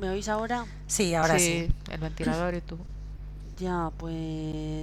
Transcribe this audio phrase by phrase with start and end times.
[0.00, 0.64] ¿Me oís ahora?
[0.86, 1.68] Sí, ahora sí.
[1.90, 2.78] el ventilador y tú.
[3.60, 4.14] Ya, pues.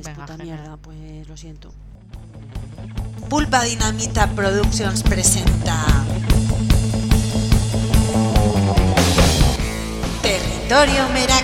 [0.06, 0.60] Venga, puta genial.
[0.60, 1.72] mierda, pues lo siento.
[3.28, 5.84] Pulpa Dinamita Productions presenta
[10.22, 11.37] Territorio Meraki.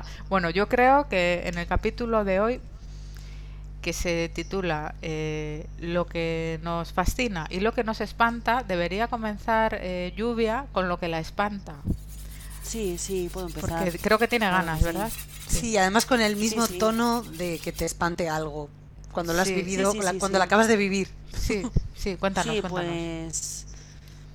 [0.00, 0.24] Está.
[0.28, 2.60] Bueno, yo creo que en el capítulo de hoy,
[3.82, 9.78] que se titula eh, Lo que nos fascina y lo que nos espanta, debería comenzar
[9.80, 11.74] eh, Lluvia con lo que la espanta.
[12.62, 13.84] Sí, sí, puedo empezar.
[13.84, 14.84] Porque creo que tiene Claro ganas, sí.
[14.86, 15.12] ¿verdad?
[15.48, 16.78] Sí, además con el mismo sí.
[16.78, 18.70] tono de que te espante algo.
[19.12, 20.40] Cuando lo has vivido, sí, la- sí, cuando sí.
[20.40, 21.08] lo acabas de vivir.
[21.38, 21.62] Sí,
[21.94, 22.90] sí, cuéntanos, sí, cuéntanos.
[22.90, 23.66] pues.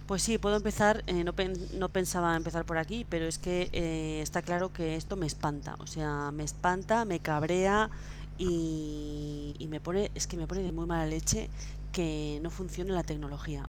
[0.09, 1.03] Pues sí, puedo empezar.
[1.05, 4.95] eh, no, pen- no pensaba empezar por aquí, pero es que eh, está claro que
[4.95, 5.75] esto me espanta.
[5.79, 7.91] O sea, me espanta, me cabrea
[8.39, 10.09] y, me pone.
[10.15, 11.52] Es que me pone de muy mala leche
[11.91, 13.65] que no funcione la tecnología.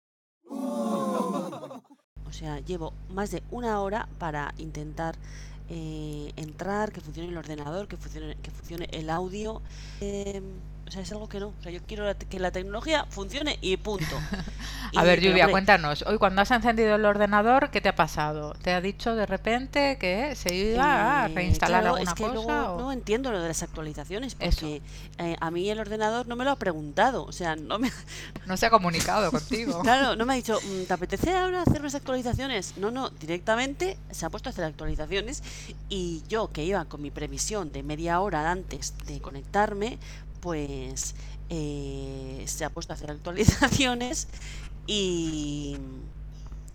[2.26, 5.16] O sea, llevo más de una hora para intentar
[5.68, 9.60] eh, entrar, que funcione el ordenador, que funcione, que funcione el audio.
[10.00, 10.40] eh,
[10.90, 11.48] o sea, es algo que no.
[11.48, 14.04] O sea, yo quiero que la tecnología funcione y punto.
[14.96, 16.02] A Y- ver, Lluvia, hombre, cuéntanos.
[16.02, 18.54] Hoy cuando has encendido el ordenador, ¿qué te ha pasado?
[18.60, 22.22] ¿Te ha dicho de repente que se iba a eh, reinstalar claro, alguna es que
[22.24, 22.34] cosa?
[22.34, 24.82] luego o- no entiendo lo de las actualizaciones porque
[25.18, 27.90] eh, a mí el ordenador no me lo ha preguntado, o sea, no me,
[28.46, 29.80] No se ha comunicado contigo.
[29.82, 32.76] claro, no me ha dicho, "Mm, ¿te apetece ahora hacer unas actualizaciones?
[32.76, 35.44] No, no, directamente se ha puesto a hacer actualizaciones
[35.88, 39.98] y yo que iba con mi previsión de media hora antes de conectarme,
[40.40, 41.14] pues
[41.48, 44.28] eh, se ha puesto a hacer actualizaciones
[44.86, 45.76] y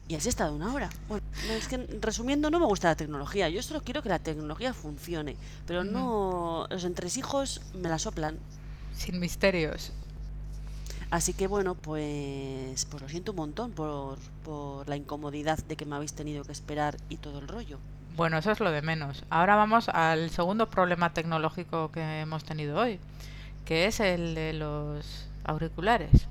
[0.07, 0.89] y así he estado una hora.
[1.07, 3.49] Bueno, no, es que resumiendo, no me gusta la tecnología.
[3.49, 8.37] Yo solo quiero que la tecnología funcione, pero no los entresijos me la soplan.
[8.95, 9.91] Sin misterios.
[11.09, 15.85] Así que bueno, pues, pues lo siento un montón por, por la incomodidad de que
[15.85, 17.79] me habéis tenido que esperar y todo el rollo.
[18.15, 19.23] Bueno, eso es lo de menos.
[19.29, 22.99] Ahora vamos al segundo problema tecnológico que hemos tenido hoy,
[23.65, 26.27] que es el de los auriculares.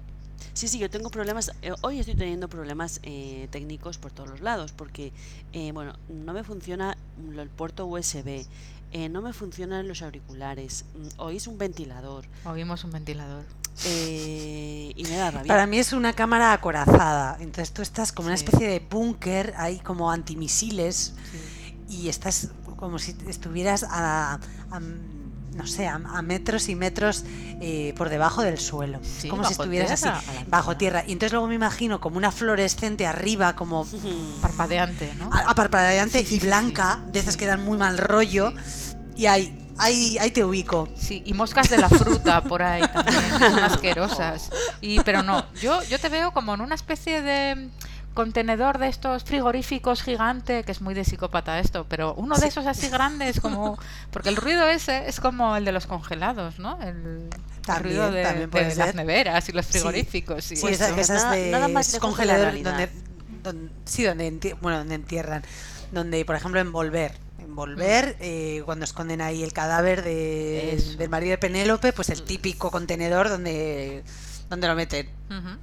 [0.53, 1.51] Sí, sí, yo tengo problemas.
[1.63, 5.13] eh, hoy estoy teniendo problemas eh, técnicos por todos los lados, porque,
[5.53, 6.97] eh, bueno, no me funciona
[7.37, 8.47] el puerto USB,
[8.93, 13.45] eh, no me funcionan los auriculares, mm, oís un ventilador, Oímos un ventilador.
[13.87, 15.49] eh, y me da rabia.
[15.49, 17.37] Para mí es una cámara acorazada.
[17.41, 21.15] Entonces tú estás como una especie de búnker, ahí como antimisiles,
[21.89, 21.97] Sí.
[22.05, 24.35] y estás como si estuvieras a,
[24.71, 24.81] a,
[25.55, 27.25] no sé, a, a metros y metros
[27.61, 29.01] eh, por debajo del suelo.
[29.03, 31.05] Sí, como si estuvieras tierra, así, bajo tierra.
[31.07, 33.87] Y entonces luego me imagino como una fluorescente arriba, como
[34.43, 35.31] Parpadeante, ¿no?
[35.33, 35.55] a-
[36.29, 38.53] sí, y blanca, de esas que dan muy mal rollo.
[39.17, 40.89] Y ahí, ahí, ahí te ubico.
[40.97, 44.51] Sí, y moscas de la fruta por ahí también, son asquerosas.
[44.81, 47.69] Y, pero no, yo, yo te veo como en una especie de
[48.15, 52.49] contenedor de estos frigoríficos gigante, que es muy de psicópata esto, pero uno de Sí.
[52.49, 53.77] esos así grandes como...
[54.13, 56.81] Porque el ruido ese es como el de los congelados, ¿no?
[56.81, 57.29] El,
[57.81, 58.95] ruido de, también puede de las ser.
[58.95, 60.51] neveras y los frigoríficos.
[60.53, 62.89] y Sí, Pues esa- no, esas nada- de nada más de la congelador donde,
[63.43, 65.43] don- sí, donde enti- bueno, donde entierran,
[65.91, 71.39] donde por ejemplo envolver, envolver eh, cuando esconden ahí el cadáver de, del marido de
[71.39, 74.05] Penélope, pues el típico contenedor donde
[74.51, 75.09] donde lo meten.
[75.31, 75.57] Ujú.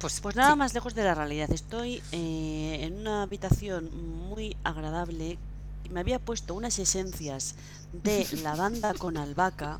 [0.00, 0.58] Pues, Pues nada sí.
[0.58, 1.50] más lejos de la realidad.
[1.52, 3.90] Estoy eh, en una habitación
[4.28, 5.38] muy agradable.
[5.84, 7.54] y Me había puesto unas esencias
[7.92, 9.78] de lavanda con albahaca.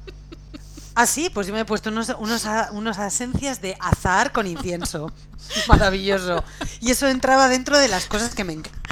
[0.94, 4.46] Ah, sí, pues yo me he puesto unos unos a- unos esencias de azahar con
[4.46, 5.10] incienso.
[5.68, 6.44] Maravilloso.
[6.80, 8.82] Y eso entraba dentro de las cosas que me encantan.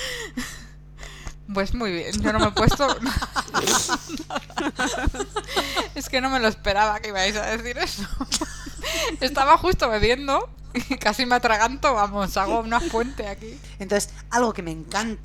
[1.53, 2.87] Pues muy bien, yo no me he puesto.
[5.95, 8.03] es que no me lo esperaba que ibais a decir eso.
[9.21, 10.49] Estaba justo bebiendo
[11.01, 13.59] casi me atraganto, vamos, hago una fuente aquí.
[13.79, 15.21] Entonces, algo que me encanta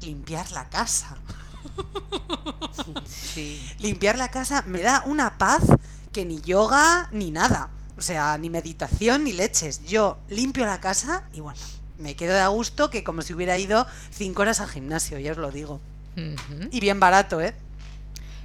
[0.00, 1.16] limpiar la casa.
[3.06, 3.60] Sí.
[3.78, 5.62] Limpiar la casa me da una paz
[6.12, 7.70] que ni yoga ni nada.
[7.96, 9.84] O sea, ni meditación ni leches.
[9.84, 11.58] Yo limpio la casa y bueno,
[11.98, 15.32] me quedo de a gusto que como si hubiera ido cinco horas al gimnasio, ya
[15.32, 15.80] os lo digo.
[16.70, 17.54] Y bien barato, ¿eh?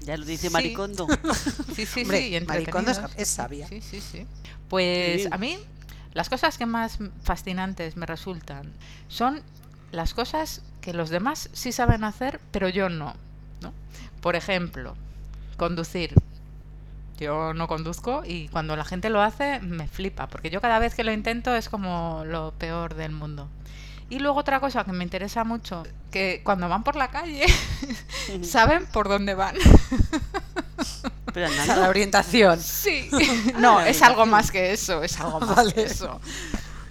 [0.01, 0.53] Ya lo dice Sí.
[0.53, 1.07] Maricondo.
[1.75, 3.67] Sí, sí, Hombre, sí, Maricondo es- es sabia.
[3.67, 4.25] Sí, sí, sí.
[4.69, 5.59] Pues a mí
[6.13, 8.71] las cosas que más fascinantes me resultan
[9.07, 9.41] son
[9.91, 13.13] las cosas que los demás sí saben hacer, pero yo no.
[13.61, 13.73] ¿no?
[14.21, 14.95] Por ejemplo,
[15.57, 16.13] conducir.
[17.19, 20.95] Yo no conduzco y cuando la gente lo hace me flipa, porque yo cada vez
[20.95, 23.49] que lo intento es como lo peor del mundo.
[24.09, 27.45] Y luego otra cosa que me interesa mucho, que cuando van por la calle
[28.41, 29.55] saben por dónde van.
[31.33, 31.81] Pero O sea, andando.
[31.83, 32.59] la orientación.
[32.61, 33.09] Sí.
[33.55, 35.73] Ah, No, la es algo más que eso, es algo más Vale.
[35.73, 36.19] que eso.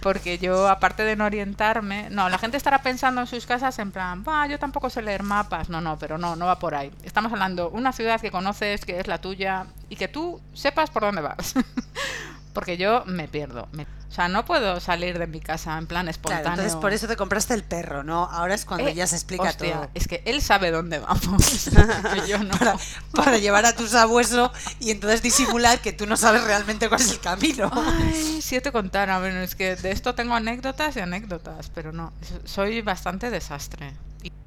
[0.01, 3.91] Porque yo, aparte de no orientarme, no, la gente estará pensando en sus casas en
[3.91, 5.67] plan, va, yo tampoco sé leer mapas.
[5.69, 6.89] No, no, pero no, no va por ahí.
[7.03, 11.01] Estamos hablando una ciudad que conoces, que es la tuya, y que tú sepas por
[11.03, 11.53] dónde vas.
[12.59, 13.67] Porque yo me pierdo.
[13.71, 16.41] me- O sea, no puedo salir de mi casa en plan espontáneo.
[16.43, 18.23] Claro, entonces por eso te compraste el perro, ¿no?
[18.25, 19.89] Ahora es cuando Eh, ya se explica hostia, todo.
[19.93, 21.69] Es que él sabe dónde vamos.
[22.27, 22.57] yo no.
[22.57, 22.75] Para,
[23.13, 27.11] para llevar a tu sabueso y entonces disimular que tú no sabes realmente cuál es
[27.11, 27.69] el camino.
[27.71, 31.91] Ay, si yo te contara, bueno, es que de esto tengo anécdotas y anécdotas, pero
[31.91, 33.93] no, so- soy bastante desastre.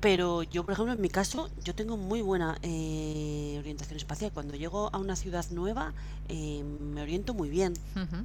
[0.01, 4.33] Pero yo, por ejemplo, en mi caso, yo tengo muy buena eh, orientación espacial.
[4.33, 5.93] Cuando llego a una ciudad nueva,
[6.29, 7.75] eh, me oriento muy bien.
[7.95, 8.25] Ujú.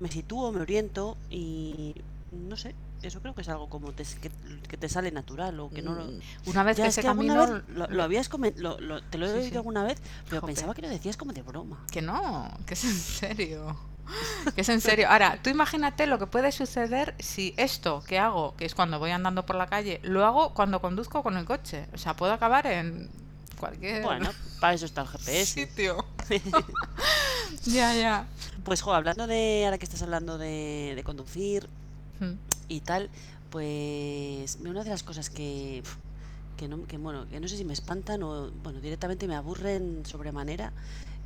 [0.00, 1.94] Me sitúo, me oriento y
[2.32, 4.30] no sé, eso creo que es algo como te- que,
[4.66, 6.06] que te sale natural o que no lo...
[6.46, 7.54] Una vez Ya, que es ese que alguna camino...
[7.66, 9.56] vez lo, lo habías comen- lo- lo- te lo he Sí, oído sí.
[9.56, 9.98] alguna vez,
[10.28, 10.54] pero Jope.
[10.54, 11.84] pensaba que lo decías como de broma.
[11.90, 13.76] Que no, que es en serio.
[14.54, 15.08] Que es en serio.
[15.08, 19.10] Ahora, tú imagínate lo que puede suceder si esto que hago, que es cuando voy
[19.10, 21.86] andando por la calle, lo hago cuando conduzco con el coche.
[21.94, 23.08] O sea, puedo acabar en
[23.58, 24.30] cualquier Bueno,
[24.60, 25.46] para eso está el GPS.
[25.46, 26.04] sitio.
[27.64, 28.26] ya, ya.
[28.64, 31.68] Pues, jo, hablando de, ahora que estás hablando de, de conducir
[32.20, 32.34] Mm.
[32.68, 33.08] y tal,
[33.48, 35.82] pues una de las cosas que,
[36.58, 40.04] que, no, que, bueno, que no sé si me espantan o, bueno, directamente me aburren
[40.04, 40.70] sobremanera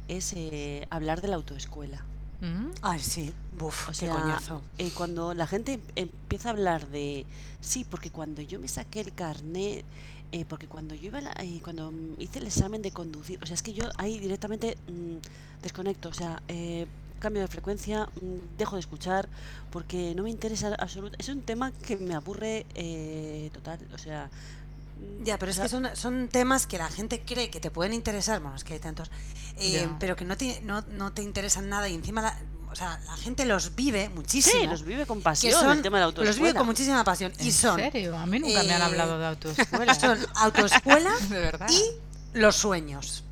[0.07, 2.05] es eh, hablar de la autoescuela.
[2.45, 2.71] Mm.
[2.83, 3.33] Ay, sí.
[3.59, 4.63] Buf, O qué sea, coñazo.
[4.79, 7.25] eh, cuando la gente em- empieza a hablar de,
[7.61, 9.85] sí, porque cuando yo me saqué el carnet,
[10.33, 13.55] eh, porque cuando yo iba la- eh, cuando hice el examen de conducir, o sea,
[13.55, 16.87] es que yo ahí directamente mm, desconecto, o sea, eh,
[17.21, 19.29] cambio de frecuencia, mm, dejo de escuchar,
[19.71, 24.29] porque no me interesa absolutamente, es un tema que me aburre eh, total, o sea...
[25.23, 28.41] Ya, pero es que son, son temas que la gente cree que te pueden interesar,
[28.41, 29.11] bueno, es que hay tantos,
[29.57, 32.39] eh, pero que no te, no, no te interesan nada y encima, la,
[32.71, 34.61] o sea, la gente los vive muchísimo.
[34.61, 36.59] Sí, los vive con pasión son- el tema de la los vive autoescuela.
[36.59, 38.17] con muchísima pasión y ¿En son, serio?
[38.19, 39.95] A mí nunca me han eh, hablado de autoescuela.
[39.99, 41.69] son autoescuela de verdad.
[41.71, 43.25] y los sueños.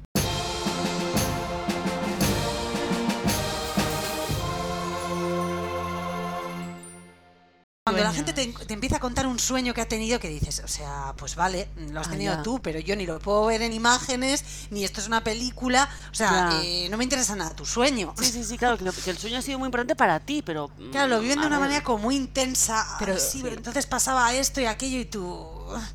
[7.85, 10.69] Cuando la gente te, empieza a contar un sueño que ha tenido, que dices, o
[10.69, 12.41] sea, pues vale, lo has Ah, tenido ya.
[12.45, 16.15] tú, pero yo ni lo puedo ver en imágenes, ni esto es una película, o
[16.15, 18.15] sea, eh, no me interesa nada tu sueño.
[18.17, 20.71] Sí, sí, sí, claro, que, el sueño ha sido muy importante para ti, pero...
[20.93, 22.87] Claro, lo mm, viven a de una ver, manera como muy intensa.
[23.01, 23.41] Pero- sí, sí.
[23.43, 25.45] pero entonces pasaba esto y aquello y tú.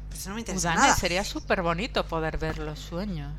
[0.09, 0.95] Pues no me interesa Udane, nada.
[0.97, 3.31] sería súper bonito poder ver los sueños.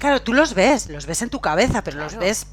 [0.00, 2.48] Claro, tú los ves, los ves en tu cabeza, pero los ves.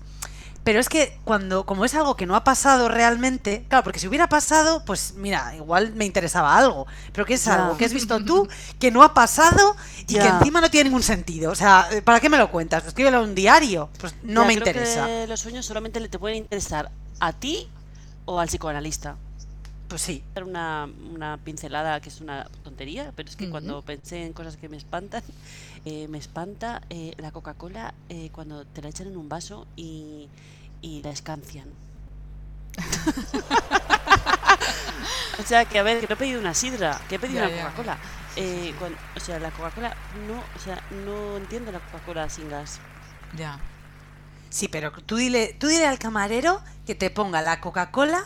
[0.64, 4.08] Pero es que cuando, como es algo que no ha pasado realmente, claro, porque si
[4.08, 6.88] hubiera pasado, pues mira, igual me interesaba algo.
[7.12, 8.48] Pero que es algo que has visto tú,
[8.80, 9.76] que no ha pasado
[10.08, 11.52] y que encima no tiene ningún sentido.
[11.52, 12.86] O sea, ¿para qué me lo cuentas?
[12.86, 13.90] Escríbelo en un diario.
[14.00, 15.06] Pues no me creo interesa.
[15.06, 17.68] que los sueños solamente le te pueden interesar a ti
[18.26, 19.18] o al psicoanalista.
[19.94, 20.24] Pues sí.
[20.44, 24.68] Una, una pincelada que es una tontería, pero es que cuando pensé en cosas que
[24.68, 25.22] me espantan,
[25.86, 30.30] eh, me espanta eh, la Coca-Cola eh, cuando te la echan en un vaso y,
[30.82, 31.68] y la escancian.
[35.40, 37.54] o sea, que a ver, que no he pedido una sidra, que he pedido Ya,
[37.54, 37.64] una.
[37.66, 37.98] Coca-Cola.
[38.36, 38.74] Eh,
[39.16, 39.96] o sea, la Coca-Cola
[40.28, 42.80] no, o sea, no entiendo la Coca-Cola sin gas.
[43.38, 43.60] Ya.
[44.50, 48.26] Sí, pero tú dile, tú dile al camarero que te ponga la Coca-Cola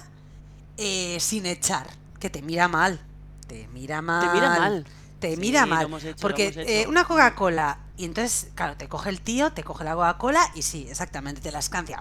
[0.78, 1.88] eh, sin echar,
[2.20, 3.00] que te mira mal.
[3.48, 4.28] Te mira mal.
[4.28, 4.86] Te mira mal.
[5.20, 5.92] Te Sí, mira mal.
[6.04, 9.96] hecho, porque eh, una Coca-Cola, y entonces, claro, te coge el tío, te coge la
[9.96, 12.00] Coca-Cola y sí, exactamente, te la escancia.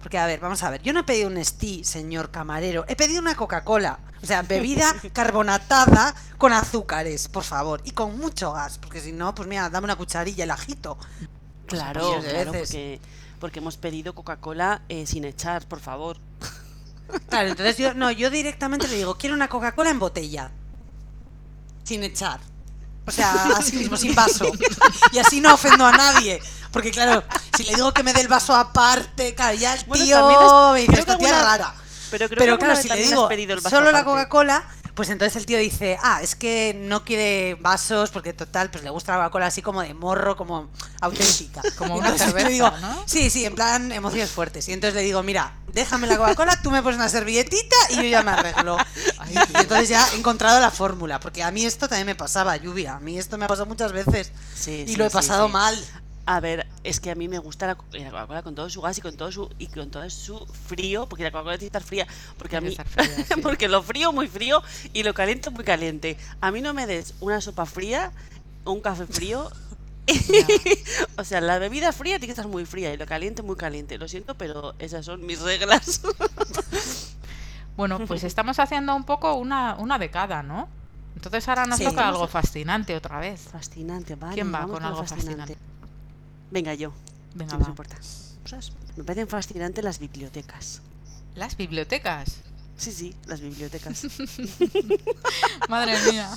[0.00, 2.96] Porque, a ver, vamos a ver, yo no he pedido un Stee, señor camarero, he
[2.96, 4.00] pedido una Coca-Cola.
[4.22, 9.34] O sea, bebida carbonatada con azúcares, por favor, y con mucho gas, porque si no,
[9.34, 10.98] pues mira, dame una cucharilla, el ajito.
[11.66, 12.52] Claro, claro,
[13.38, 16.18] porque hemos pedido Coca-Cola eh, sin echar, por favor.
[17.28, 20.50] Claro, entonces yo, no, yo directamente le digo, quiero una Coca-Cola en botella.
[21.84, 22.40] Sin echar.
[23.06, 24.50] O sea, así mismo, sin vaso.
[25.12, 26.40] Y así no ofendo a nadie.
[26.70, 27.24] Porque claro,
[27.56, 30.72] si le digo que me dé el vaso aparte, claro, ya el Bueno, tío has-
[30.74, 31.74] me dice, que esta tía es alguna- rara.
[32.10, 33.28] Pero creo que Pero alguna claro, si le digo
[33.68, 34.04] solo la.
[34.04, 34.64] Coca-Cola,
[34.98, 38.90] pues entonces el tío dice, ah, es que no quiere vasos porque total, pues le
[38.90, 41.62] gusta la Coca-Cola así como de morro, como auténtica.
[41.78, 43.04] Como una entonces cerveza, digo, ¿no?
[43.06, 44.68] Sí, sí, en plan emociones fuertes.
[44.68, 48.02] Y entonces le digo, mira, déjame la Coca-Cola, tú me pones una servilletita y yo
[48.02, 48.76] ya me arreglo.
[49.18, 52.56] Ay, y entonces ya he encontrado la fórmula, porque a mí esto también me pasaba,
[52.56, 52.96] lluvia.
[52.96, 55.46] A mí esto me ha pasado muchas veces Sí, y sí, lo he sí, pasado
[55.46, 55.52] sí.
[55.52, 55.78] mal.
[56.26, 58.80] A ver, es que a mí me gusta la, Co- la Coca-Cola con todo su
[58.80, 61.78] gas y con todo su y con todo su frío, porque la Coca-Cola tiene que
[61.78, 62.06] estar fría,
[62.38, 63.40] porque a mí fría, sí.
[63.42, 66.16] porque lo frío muy frío y lo caliente muy caliente.
[66.40, 68.12] A mí no me des una sopa fría
[68.64, 69.50] o un café frío.
[71.18, 73.98] o sea, la bebida fría tiene que estar muy fría y lo caliente muy caliente.
[73.98, 76.00] Lo siento, pero esas son mis reglas.
[77.76, 80.68] Bueno, pues estamos haciendo un poco una, una decada, ¿no?
[81.14, 81.84] Entonces ahora nos Sí.
[81.84, 83.42] toca algo fascinante otra vez.
[83.52, 84.34] fascinante, vale.
[84.34, 85.56] ¿Quién va con algo fascinante?
[86.50, 86.92] Venga, yo.
[87.34, 87.68] Venga, no va.
[87.70, 87.96] importa.
[88.96, 90.80] Me parecen fascinantes las bibliotecas.
[91.34, 92.36] Las bibliotecas.
[92.76, 94.02] Sí, sí, las bibliotecas.
[95.68, 96.30] Madre mía.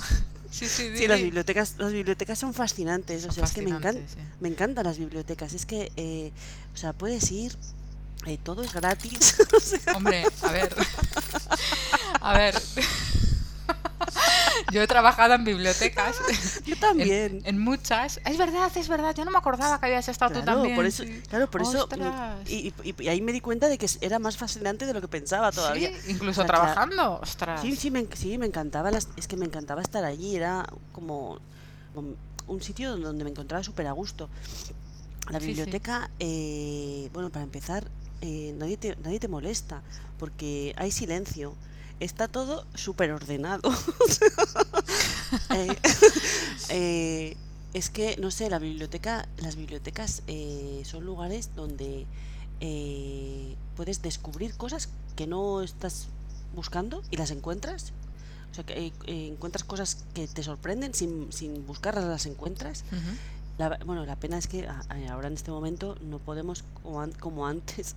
[0.50, 3.24] Sí, sí, Sí, las bibliotecas, las bibliotecas son fascinantes.
[3.24, 4.18] O sea, es que me, encan- sí.
[4.40, 5.54] me encantan las bibliotecas.
[5.54, 6.30] Es que, eh,
[6.74, 7.56] o sea, puedes ir,
[8.26, 9.36] eh, todo es gratis.
[9.94, 10.74] Hombre, a ver.
[12.20, 12.54] A ver.
[14.72, 16.16] Yo he trabajado en bibliotecas.
[16.66, 17.42] yo también.
[17.44, 18.20] en muchas.
[18.24, 19.14] Es verdad, es verdad.
[19.14, 20.76] Yo no me acordaba que habías estado tú Claro, también.
[20.76, 21.22] por eso, sí.
[21.28, 21.88] claro, por eso.
[22.48, 25.08] Y, y- y ahí me di cuenta de que era más fascinante de lo que
[25.08, 25.90] pensaba todavía.
[26.02, 27.20] Sí, incluso O sea, trabajando.
[27.22, 27.60] Ostras.
[27.60, 31.38] Sí, sí, me, sí, me encantaba, las, es que me encantaba estar allí, era como,
[32.46, 34.28] un sitio donde me encontraba súper a gusto.
[35.30, 35.48] La Sí, sí.
[35.48, 37.84] biblioteca, eh, bueno, para empezar,
[38.22, 39.82] eh, nadie, te, nadie te molesta,
[40.18, 41.54] porque hay silencio,
[42.04, 43.70] está todo súper ordenado.
[45.48, 45.76] Eh,
[46.68, 47.36] eh,
[47.72, 52.06] es que, no sé, la biblioteca, las bibliotecas eh, son lugares donde
[52.60, 56.08] eh, puedes descubrir cosas que no estás
[56.54, 57.92] buscando y las encuentras.
[58.50, 62.84] O sea, que encuentras cosas que te sorprenden sin, sin buscarlas, las encuentras.
[63.56, 64.68] La, bueno, la pena es que
[65.10, 67.96] ahora en este momento no podemos, como, como antes,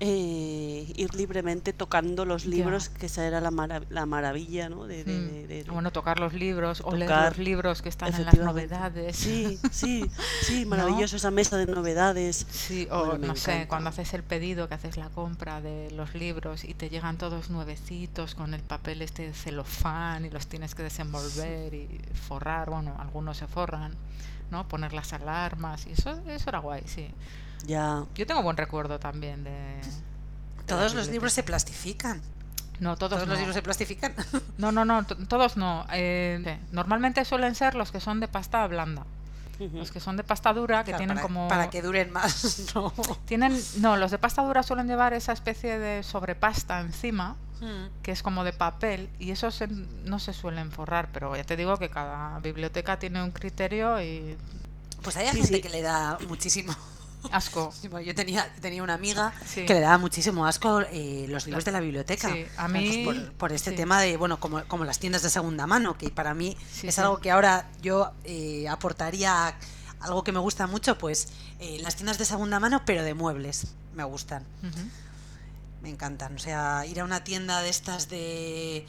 [0.00, 2.50] eh, ir libremente tocando los Ya.
[2.50, 4.86] libros, que esa era la, mara- la maravilla, ¿no?
[4.86, 5.28] De, de- Mm.
[5.32, 8.36] de- de- Bueno, tocar los libros o leer Tocar, los libros que están en las
[8.38, 9.16] novedades.
[9.16, 10.04] Sí, sí,
[10.42, 10.70] sí, ¿No?
[10.70, 12.44] maravilloso esa mesa de novedades.
[12.50, 13.68] Sí, o Bueno, no sé, encanta.
[13.68, 17.50] cuando haces el pedido, que haces la compra de los libros y te llegan todos
[17.50, 21.88] nuevecitos con el papel este de celofán y los tienes que desenvolver y
[22.28, 23.94] forrar, bueno, algunos se forran,
[24.50, 24.66] ¿no?
[24.68, 27.08] Poner las alarmas y eso, eso era guay, sí.
[27.66, 29.50] Ya, Yo tengo buen recuerdo también de...
[29.50, 29.82] de
[30.66, 32.20] Todos los libros se plastifican.
[32.80, 33.32] No, todos, Todos no.
[33.32, 34.14] los libros se plastifican.
[34.58, 35.86] No, no, no, to- todos no.
[35.92, 39.04] Eh, sí, normalmente suelen ser los que son de pasta blanda.
[39.72, 41.46] Los que son de pasta dura, que Claro, tienen para, como...
[41.48, 42.66] para que duren más.
[42.74, 42.92] ¿no?
[43.24, 48.02] Tienen, no, los de pasta dura suelen llevar esa especie de sobrepasta encima, Mm.
[48.02, 51.56] que es como de papel, y esos se- no se suelen forrar, pero ya te
[51.56, 54.36] digo que cada biblioteca tiene un criterio y
[55.02, 55.60] Pues hay Sí, gente sí.
[55.62, 56.74] que le da muchísimo.
[57.30, 57.72] Asco.
[58.04, 59.64] Yo tenía, tenía una amiga Sí.
[59.66, 62.28] que le daba muchísimo asco eh, los libros de la biblioteca.
[62.32, 63.76] Sí, a Pues mí- por, por este sí.
[63.76, 67.18] tema de, bueno, como, como las tiendas de segunda mano, que para mí es algo
[67.18, 69.56] que ahora yo eh, aportaría
[70.00, 71.28] algo que me gusta mucho, pues
[71.60, 73.68] eh, las tiendas de segunda mano, pero de muebles.
[73.94, 74.44] Me gustan.
[75.82, 76.34] Me encantan.
[76.34, 78.86] O sea, ir a una tienda de estas de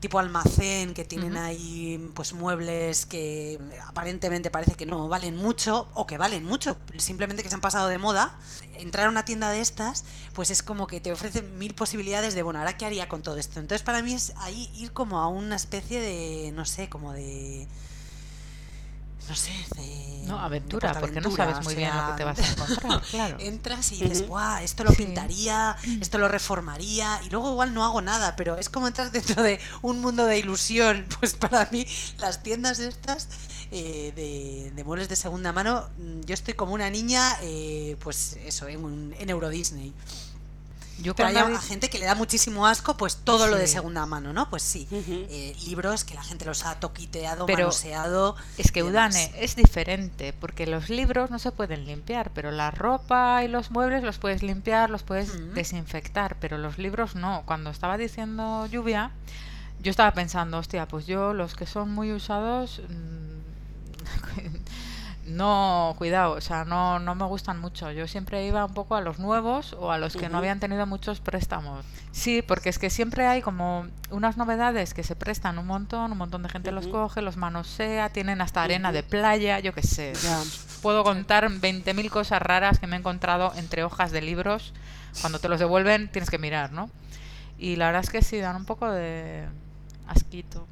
[0.00, 6.06] tipo almacén que tienen ahí pues muebles que aparentemente parece que no valen mucho o
[6.06, 8.38] que valen mucho, simplemente que se han pasado de moda.
[8.74, 12.42] Entrar a una tienda de estas, pues es como que te ofrecen mil posibilidades de,
[12.42, 13.60] bueno, ahora qué haría con todo esto.
[13.60, 17.68] Entonces para mí es ahí ir como a una especie de, no sé, como de...
[19.28, 20.22] No sé, de...
[20.26, 23.02] No, de aventura, porque no sabes muy o bien lo que te vas a encontrar,
[23.10, 23.36] claro.
[23.40, 25.04] Entras y dices, guau, esto lo Sí.
[25.04, 29.42] pintaría, esto lo reformaría, y luego igual no hago nada, pero es como entrar dentro
[29.42, 31.06] de un mundo de ilusión.
[31.20, 31.86] Pues para mí,
[32.18, 33.28] las tiendas estas
[33.70, 38.38] eh, de, de muebles de segunda mano, mm, yo estoy como una niña, eh, pues
[38.44, 39.92] eso, en, un- en Euro Disney.
[41.00, 44.32] Yo Pero hay gente que le da muchísimo asco, pues todo lo de segunda mano,
[44.32, 44.48] ¿no?
[44.50, 48.36] Pues sí, eh, libros que la gente los ha toquiteado, Pero manoseado.
[48.58, 48.82] Es que.
[48.82, 53.70] Udane es diferente, porque los libros no se pueden limpiar, pero la ropa y los
[53.70, 57.42] muebles los puedes limpiar, los puedes desinfectar, pero los libros no.
[57.46, 59.10] Cuando estaba diciendo lluvia,
[59.82, 63.32] yo estaba pensando, hostia, pues yo los que son muy usados, mm,
[65.26, 67.92] no, cuidado, o sea, no, no me gustan mucho.
[67.92, 70.84] Yo siempre iba un poco a los nuevos o a los que no habían tenido
[70.84, 71.84] muchos préstamos.
[72.10, 76.18] Sí, porque es que siempre hay como unas novedades que se prestan un montón, un
[76.18, 80.12] montón de gente los coge, los manosea, tienen hasta arena de playa, yo qué sé.
[80.82, 84.72] Puedo contar 20.000 cosas raras que me he encontrado entre hojas de libros.
[85.20, 86.90] Cuando te los devuelven tienes que mirar, ¿no?
[87.58, 89.46] Y la verdad es que sí, dan un poco de
[90.08, 90.66] asquito.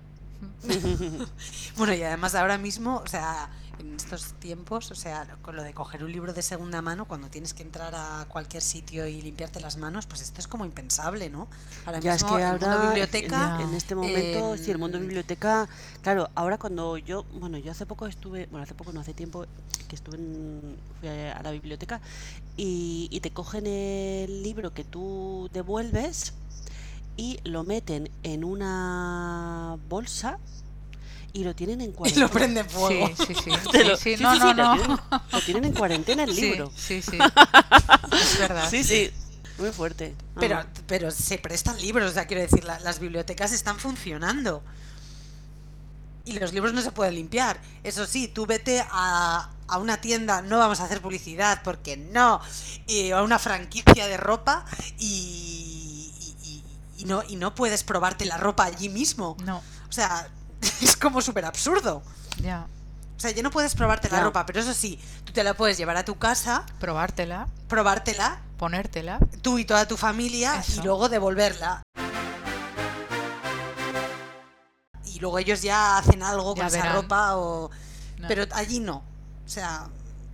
[1.76, 3.48] Bueno, y además ahora mismo, o sea,
[3.80, 7.28] en estos tiempos, o sea, con lo de coger un libro de segunda mano, cuando
[7.28, 11.28] tienes que entrar a cualquier sitio y limpiarte las manos, pues esto es como impensable,
[11.30, 11.48] ¿no?
[11.86, 15.00] Ahora ya mismo, es que ahora, el mundo biblioteca, en, este momento, sí, el mundo
[15.00, 15.68] biblioteca,
[16.02, 19.46] claro, ahora cuando yo, bueno, yo hace poco estuve, bueno, hace poco, no hace tiempo,
[19.88, 22.00] que estuve en, fui a la biblioteca
[22.56, 26.34] y, y te cogen el libro que tú devuelves
[27.16, 30.38] y lo meten en una bolsa
[31.32, 32.26] y lo tienen en cuarentena.
[32.26, 33.08] Y lo prenden fuego.
[33.16, 33.50] Sí, sí, sí.
[33.84, 34.76] lo, sí, no, no, no.
[34.76, 34.98] Lo, tienen,
[35.32, 36.72] lo, tienen, en cuarentena el libro.
[36.76, 37.18] Sí, sí.
[38.12, 38.68] es verdad.
[38.70, 39.10] Sí, sí.
[39.58, 40.14] Muy fuerte.
[40.36, 40.66] Pero, ah.
[40.86, 44.62] pero se prestan libros, o sea, quiero decir, la, las bibliotecas están funcionando.
[46.24, 47.60] Y los libros no se pueden limpiar.
[47.82, 52.40] Eso sí, tú vete a, a una tienda, no vamos a hacer publicidad porque no,
[52.86, 54.64] y a una franquicia de ropa
[54.98, 56.12] y,
[56.44, 56.62] y,
[56.98, 59.36] y, no, y no puedes probarte la ropa allí mismo.
[59.44, 59.58] No.
[59.88, 60.28] O sea,
[60.82, 62.02] es como súper absurdo.
[62.42, 62.66] Ya.
[63.16, 65.76] O sea, ya no puedes probarte la ropa, pero eso sí, tú te la puedes
[65.76, 66.64] llevar a tu casa.
[66.78, 67.48] Probártela.
[67.68, 68.40] Probártela.
[68.56, 69.18] Ponértela.
[69.42, 70.80] Tú y toda tu familia Eso.
[70.80, 71.82] y luego devolverla.
[75.04, 77.70] Y luego ellos ya hacen algo Ya con esa ropa o...
[78.18, 78.28] No.
[78.28, 79.02] Pero allí no.
[79.44, 79.88] O sea,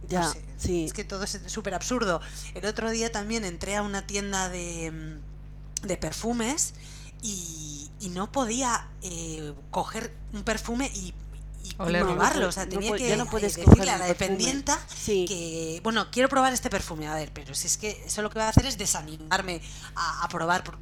[0.09, 0.85] Ya, no sé, sí.
[0.85, 2.21] es que todo es súper absurdo.
[2.55, 4.93] El otro día también entré a una tienda de,
[5.83, 6.75] mm, de perfumes
[7.27, 11.13] y, y no podía eh, coger un perfume y,
[11.65, 12.49] y- probarlo.
[12.49, 15.25] O sea, tenía que no puedes decirle a la dependienta Sí.
[15.27, 17.09] que, bueno, quiero probar este perfume.
[17.09, 19.61] A ver, pero si es que eso lo que va a hacer es desanimarme
[19.95, 20.79] a, a probar por-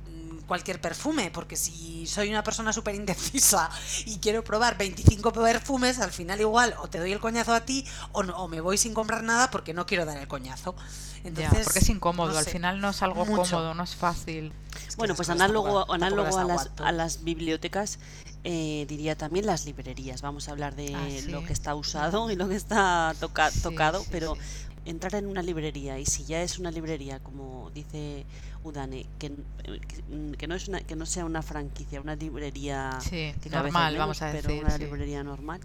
[0.46, 3.70] cualquier perfume, porque si soy una persona súper indecisa
[4.06, 7.86] y quiero probar 25 perfumes, al final igual o te doy el coñazo a ti
[8.12, 10.74] o, no- o me voy sin comprar nada porque no quiero dar el coñazo.
[11.22, 13.52] Ya, Entonces, porque es incómodo, no al sé, final no es algo mucho.
[13.52, 14.52] cómodo, no es fácil.
[14.76, 17.98] es que Bueno, pues análogo, tampoco- tampoco análogo a, las a bibliotecas,
[18.44, 20.20] eh, diría también las librerías.
[20.20, 21.28] Vamos a hablar de Ah, sí.
[21.30, 24.40] lo que está usado y lo que está toca- Sí, tocado, sí, pero sí.
[24.84, 28.24] Entrar en una librería y si ya es una librería, como dice
[28.62, 29.30] Udane, que,
[29.62, 33.98] que, que no es una, que no sea una franquicia, una librería Sí, normal, menos,
[33.98, 34.84] vamos a pero decir, una sí.
[34.84, 35.60] librería normal,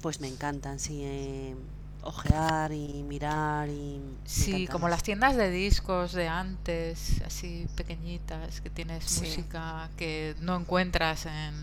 [0.00, 1.54] pues me encantan, sí, eh,
[2.02, 8.70] ojear y mirar y Sí, como las tiendas de discos de antes, así pequeñitas, que
[8.70, 9.20] tienes Sí.
[9.20, 11.54] música que no encuentras en,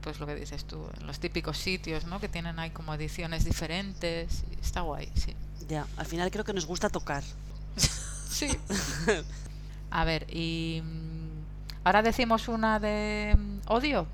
[0.00, 2.18] pues lo que dices tú, en los típicos sitios, ¿no?
[2.18, 4.44] Que tienen ahí como ediciones diferentes.
[4.62, 5.34] Está guay, sí.
[5.68, 7.22] Ya, al final creo que nos gusta tocar.
[8.28, 8.56] Sí.
[9.90, 14.06] A ver, y mm, ahora decimos una de mm, odio.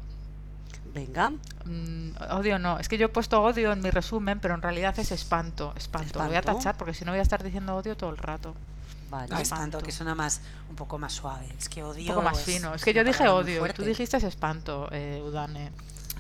[0.95, 1.33] Venga,
[1.67, 4.99] Mm, odio no, es que yo he puesto odio en mi resumen, pero en realidad
[4.99, 6.19] es espanto, espanto.
[6.21, 6.59] Lo voy a ¿Espanto?
[6.59, 8.55] tachar porque si no voy a estar diciendo odio todo el rato.
[9.11, 9.29] vale.
[9.29, 9.79] No espanto.
[9.81, 10.41] que suena más,
[10.71, 11.49] un poco más suave.
[11.59, 12.03] Es que odio.
[12.03, 12.75] Un poco más es- fino.
[12.75, 15.73] Es que yo dije odio, tú dijiste espanto, eh, Udane.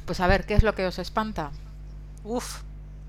[0.06, 1.50] Pues a ver, ¿qué es lo que os espanta?
[2.24, 2.60] Uf,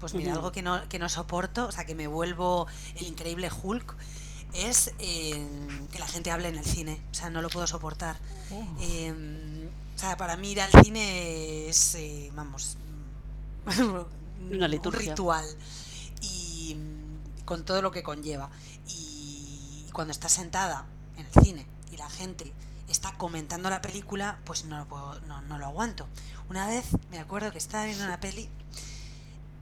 [0.05, 3.49] pues mira, algo que no, que no soporto, o sea, que me vuelvo el increíble
[3.49, 3.95] Hulk,
[4.53, 5.47] es eh,
[5.91, 7.01] que la gente hable en el cine.
[7.09, 8.15] O sea, no lo puedo soportar.
[8.81, 12.77] Eh, o sea, para mí ir al cine es, eh, vamos,
[14.51, 15.45] Una un ritual.
[16.21, 16.77] Y
[17.43, 18.51] con todo lo que conlleva.
[18.87, 20.85] Y cuando estás sentada
[21.17, 22.53] en el cine y la gente
[22.87, 26.07] está comentando la película, pues no lo, puedo, no, no lo aguanto.
[26.47, 28.47] Una vez me acuerdo que estaba viendo una peli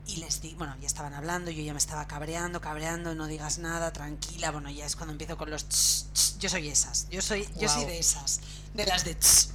[0.06, 3.58] y les di, bueno, ya estaban hablando, yo ya me estaba cabreando, cabreando, no digas
[3.60, 7.22] nada, tranquila, bueno, ya es cuando empiezo con los tss, tss, yo soy esas, yo
[7.22, 8.42] soy, yo soy de esas,
[8.74, 9.50] de las de tss.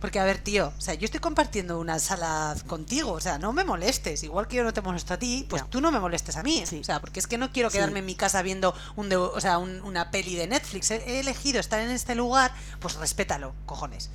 [0.00, 3.52] Porque a ver, tío, o sea, yo estoy compartiendo una sala contigo, o sea, no
[3.52, 6.36] me molestes, igual que yo no te molesto a ti, pues tú no me molestes
[6.36, 6.80] a mí, Sí.
[6.80, 7.76] o sea, porque es que no quiero Sí.
[7.76, 11.20] quedarme en mi casa viendo un, de- o sea, un- una peli de Netflix, he
[11.20, 14.10] elegido estar en este lugar, pues respétalo, cojones.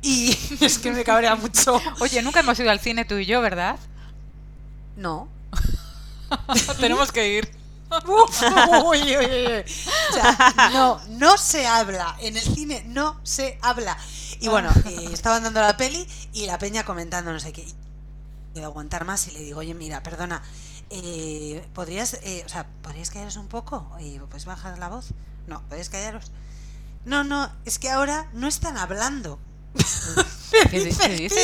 [0.00, 1.80] Y es que me cabrea mucho.
[2.00, 3.76] Oye, nunca hemos ido al cine tú y yo, ¿verdad?
[4.96, 5.28] No,
[6.80, 7.62] Tenemos que ir.
[8.06, 8.42] Uf,
[8.86, 9.64] uy, uy, uy, uy.
[10.10, 12.16] O sea, no, no se habla.
[12.20, 13.96] En el cine no se habla.
[14.40, 17.62] Y bueno, eh, estaban dando la peli y la peña comentando no sé qué.
[17.62, 17.74] Y
[18.54, 20.42] puedo aguantar más y le digo, oye, mira, perdona,
[20.90, 23.86] eh, ¿podrías, eh, o sea, ¿podrías callaros un poco?
[24.00, 25.08] Y ¿Puedes bajar la voz?
[25.46, 26.32] No, ¿podrías callaros?
[27.04, 29.38] No, no, es que ahora no están hablando.
[30.70, 30.98] ¿Qué, dices?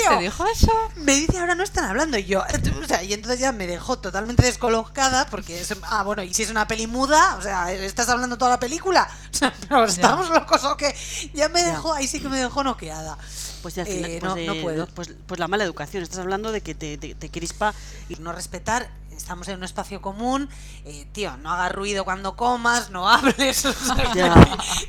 [0.09, 0.71] ¿Te dijo eso?
[0.97, 2.43] Me dice ahora no están hablando y yo,
[2.83, 6.43] o sea, y entonces ya me dejó totalmente descolocada porque es, ah, bueno, y si
[6.43, 9.09] es una peli muda, o sea, ¿estás hablando toda la película?
[9.33, 10.95] O sea, pero estamos locos o qué,
[11.33, 11.69] ya me Ya.
[11.69, 13.17] dejó, ahí sí que me dejó noqueada.
[13.63, 14.87] Pues ya al final, Eh, pues, no- no puedo.
[14.89, 16.03] Pues, pues la mala educación.
[16.03, 17.75] Estás hablando de que te, te, te crispa
[18.09, 18.89] Y no respetar,
[19.19, 20.49] estamos en un espacio común,
[20.87, 24.35] eh, tío, no hagas ruido cuando comas, no hables, o sea, Ya.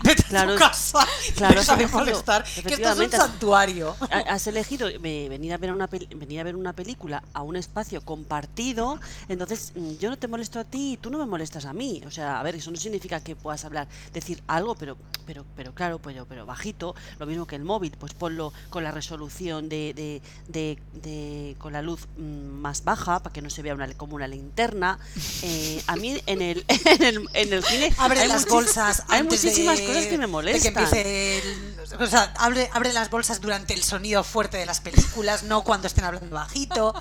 [0.04, 3.96] vete Claro, a tu casa, claro, deja de molestar, que esto es un has- santuario.
[4.12, 7.56] Ha- Has elegido eh, venir a ver una venir a ver una película a un
[7.56, 11.66] espacio compartido, entonces mm, yo no te molesto a ti y tú no me molestas
[11.66, 12.02] a mí.
[12.06, 15.74] O sea, a ver, eso no significa que puedas hablar, decir algo, pero pero pero
[15.74, 19.94] claro, pero pero bajito, lo mismo que el móvil, pues ponlo con la resolución de,
[19.96, 22.22] de, de- de- con la luz mm,
[22.62, 25.00] más baja para que no se vea una, como una linterna.
[25.42, 29.24] Eh, a mí en el en el, en el cine Abre hay las bolsas hay
[29.24, 30.74] muchísimas de- cosas que me de molestan.
[30.74, 34.80] que empiece el- o sea, abre, abre las bolsas durante el sonido fuerte de las
[34.80, 36.94] películas, no cuando estén hablando bajito.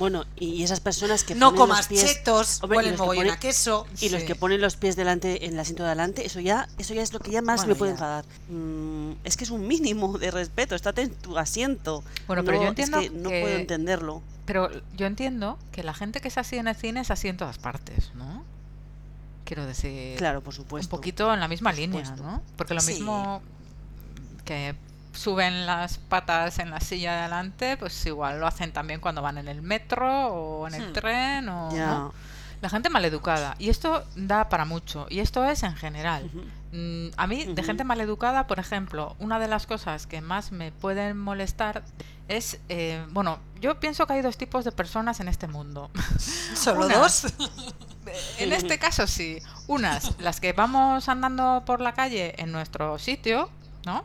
[0.00, 3.02] Bueno, y esas personas que No ponen los comas pies- chetos, Hombre, huelen los que
[3.02, 3.86] mogollón ponen- a queso.
[4.00, 4.26] Y los Sí.
[4.26, 7.12] que ponen los pies delante en el asiento de adelante, eso ya, eso ya es
[7.12, 7.94] lo que ya más Bueno, me puede ya.
[7.94, 8.24] enfadar.
[8.48, 12.02] Mm, es que es un mínimo de respeto, estate en tu asiento.
[12.26, 14.22] Bueno, pero yo No, entiendo es que no que- puedo entenderlo.
[14.44, 17.36] Pero yo entiendo que la gente que es así en el cine es así en
[17.36, 18.44] todas partes, ¿no?
[19.44, 20.90] Quiero decir, Claro, por un supuesto.
[20.96, 22.24] poquito en la misma línea, supuesto.
[22.28, 22.42] ¿no?
[22.56, 22.94] Porque lo Sí.
[22.94, 23.42] mismo
[24.44, 24.74] que
[25.12, 29.38] suben las patas en la silla de adelante, pues igual lo hacen también cuando van
[29.38, 30.92] en el metro o en el Hmm.
[30.92, 31.70] tren o.
[31.70, 32.14] ¿no?
[32.62, 36.30] la gente maleducada y esto da para mucho y esto es en general.
[36.70, 40.70] Mm, A mí, de gente maleducada, por ejemplo, una de las cosas que más me
[40.70, 41.82] pueden molestar
[42.36, 45.90] es, eh, bueno, yo pienso que hay dos tipos de personas en este mundo.
[46.54, 46.98] ¿Solo Una.
[46.98, 47.24] dos?
[48.38, 49.38] en este caso sí.
[49.66, 53.50] Unas, las que vamos andando por la calle en nuestro sitio,
[53.84, 54.04] ¿no?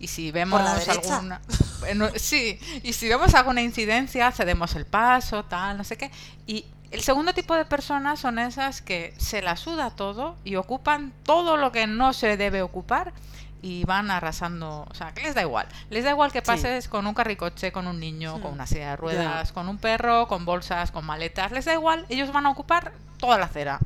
[0.00, 1.40] Y si vemos alguna...
[1.86, 6.10] en nue- Sí, y si vemos alguna incidencia, cedemos el paso, tal, no sé qué.
[6.46, 11.12] Y el segundo tipo de personas son esas que se la suda todo y ocupan
[11.24, 13.12] todo lo que no se debe ocupar
[13.66, 15.66] y van arrasando, o sea, que les da igual.
[15.88, 16.44] Les da igual que Sí.
[16.44, 20.28] pases con un carricoche, con un niño, con una silla de ruedas, con un perro,
[20.28, 23.78] con bolsas, con maletas, les da igual, ellos van a ocupar toda la acera.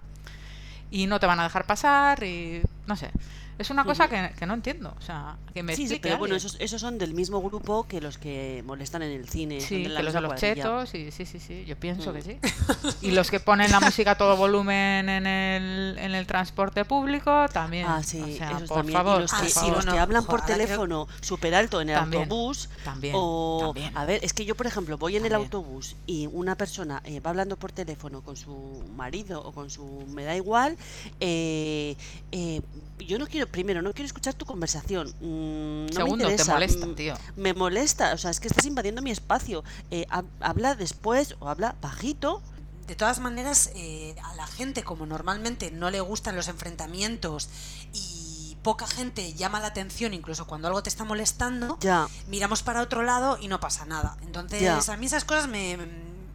[0.91, 3.12] Y no te van a dejar pasar y no sé.
[3.59, 6.18] Es una cosa que, que no entiendo, o sea, que me Sí, sí, explique pero
[6.18, 9.59] bueno, esos, esos son del mismo grupo que los que molestan en el cine.
[9.61, 10.55] son Sí, de la que los de los cuadrilla.
[10.55, 12.14] chetos, y, sí, sí, sí, yo pienso Mm.
[12.14, 12.38] que sí.
[13.03, 17.47] Y los que ponen la música a todo volumen en el, en el transporte público
[17.53, 17.87] también.
[17.88, 18.99] Ah, sí, o sea, esos por también.
[18.99, 21.88] favor, y los, que, Ah, sí, y hablan por joder, creo- teléfono súper alto en
[21.90, 22.68] el También, autobús.
[22.85, 23.97] también, o, también.
[23.97, 27.18] a ver, es que yo, por ejemplo, voy en el autobús y una persona eh,
[27.18, 30.05] va hablando por teléfono con su marido o con su.
[30.09, 30.77] me da igual.
[31.18, 31.97] eh,
[32.31, 32.62] eh,
[33.06, 35.08] yo no quiero, primero, no quiero escuchar tu conversación.
[35.20, 37.14] mm, no Segundo, me te interesa, molesta, mm, tío.
[37.37, 39.64] Me molesta, o sea, es que estás invadiendo mi espacio.
[39.90, 42.42] Eh, hab- habla después o habla bajito.
[42.87, 47.48] De todas maneras, eh, a la gente, como normalmente no le gustan los enfrentamientos
[47.92, 52.08] y poca gente llama la atención, incluso cuando algo te está molestando, Ya.
[52.28, 54.16] miramos para otro lado y no pasa nada.
[54.22, 54.78] Entonces, Ya.
[54.78, 55.76] a mí esas cosas me.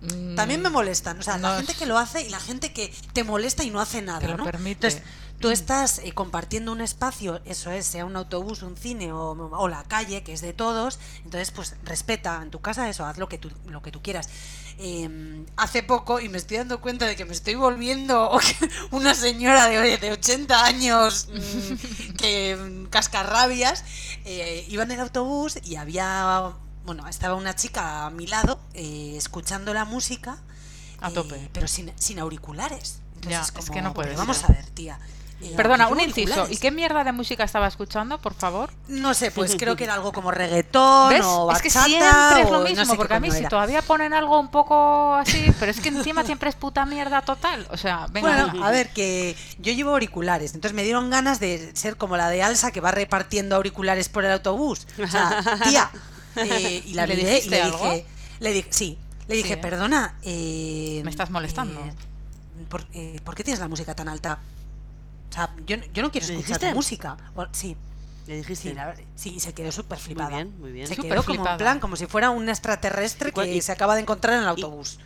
[0.04, 2.94] Mm, También me molestan, o sea, la gente que lo hace y la gente que
[3.13, 4.44] te molesta y no hace nada, Que lo ¿no?
[4.44, 4.88] permite.
[4.88, 5.02] Entonces,
[5.39, 9.68] tú estás eh, compartiendo un espacio, eso es, sea un autobús, un cine o, o
[9.68, 13.28] la calle, que es de todos, entonces pues respeta en tu casa eso, haz lo
[13.28, 14.30] que tú, lo que tú quieras.
[14.80, 18.32] Eh, hace poco, y me estoy dando cuenta de que me estoy volviendo
[18.92, 23.84] una señora de, de 80 años mm, que mm, cascarrabias,
[24.26, 26.54] eh, iba en el autobús y había,
[26.86, 30.38] bueno, estaba una chica a mi lado eh, escuchando la música.
[31.02, 31.50] A eh, tope.
[31.54, 33.00] pero sin, sin auriculares.
[33.15, 35.00] Entonces, Ya, es como, que no puede pero Vamos a ver, tía.
[35.41, 36.48] eh, Perdona, ¿llevo un inciso.
[36.50, 38.72] ¿Y qué mierda de música estaba escuchando, por favor?
[38.88, 41.26] No sé, pues creo que era algo como reggaetón ¿Ves?
[41.26, 43.46] o es que bachata siempre es lo o no mismo, sé porque a mí si
[43.48, 47.67] todavía ponen algo un poco así, pero es que encima siempre es puta mierda total.
[47.72, 51.72] O sea, venga, Bueno, a ver, que yo llevo auriculares, entonces me dieron ganas de
[51.76, 54.88] ser como la de Alsa que va repartiendo auriculares por el autobús.
[55.04, 55.91] O sea, tía,
[56.36, 57.78] eh, y la ¿Le miré y dijiste le algo?
[57.84, 58.06] dije,
[58.39, 59.58] le dije, sí, le dije, ¿eh?
[59.58, 61.80] perdona, eh, Me estás molestando.
[61.80, 61.93] eh,
[62.69, 64.39] ¿por, eh, ¿por qué tienes la música tan alta?
[65.30, 66.69] O sea, yo, yo no quiero ¿Le escuchar dijiste?
[66.69, 67.17] tu música.
[67.36, 67.76] O- sí,
[68.28, 68.69] Le dijiste.
[68.69, 70.30] sí, la verdad- sí, se quedó súper flipada.
[70.30, 70.88] Muy bien, muy bien.
[70.88, 71.52] Se quedó como flipada.
[71.54, 74.36] en plan, como si fuera un extraterrestre ¿Y cuál- que y- se acaba de encontrar
[74.36, 75.00] en el autobús.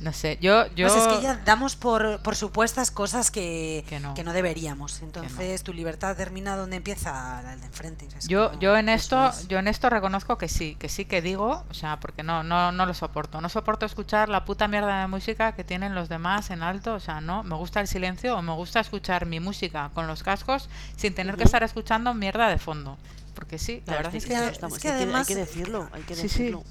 [0.00, 0.66] No sé, yo...
[0.74, 0.86] yo...
[0.88, 4.32] No sé, es que ya damos por, por supuestas cosas que, Que no.
[4.32, 5.02] deberíamos.
[5.02, 8.08] Entonces, tu libertad termina donde empieza la de enfrente.
[8.16, 9.46] Es Yo, como- yo en esto, es.
[9.48, 12.72] yo en esto reconozco que sí, que sí que digo, o sea, porque no, no,
[12.72, 13.40] no lo soporto.
[13.40, 17.00] No soporto escuchar la puta mierda de música que tienen los demás en alto, o
[17.00, 20.68] sea, no, me gusta el silencio o me gusta escuchar mi música con los cascos
[20.96, 22.96] sin tener que estar escuchando mierda de fondo.
[23.34, 24.46] Porque sí, la verdad es que que...
[24.48, 26.28] estamos- es que hay que- además- hay que decirlo, hay que Sí, sí.
[26.28, 26.64] decirlo.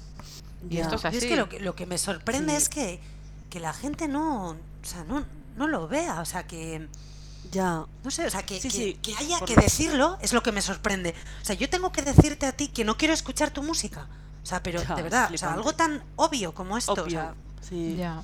[0.68, 0.82] Y Ya.
[0.82, 1.28] esto es Yo es así.
[1.28, 2.56] que lo, que lo que me sorprende Sí.
[2.58, 3.00] es que,
[3.50, 5.24] que la gente no, o sea, no,
[5.56, 6.20] no lo vea.
[6.20, 6.88] O sea, que,
[7.52, 7.84] Ya.
[8.04, 10.32] no sé, o sea, que, Sí, que- sí, que haya por que lo- decirlo es
[10.32, 11.14] lo que me sorprende.
[11.42, 14.06] O sea, yo tengo que decirte a ti que no quiero escuchar tu música.
[14.42, 16.92] O sea, pero Ya, de verdad, o sea, algo tan obvio como esto.
[16.92, 17.96] o sea, Sí.
[17.98, 18.22] Ya.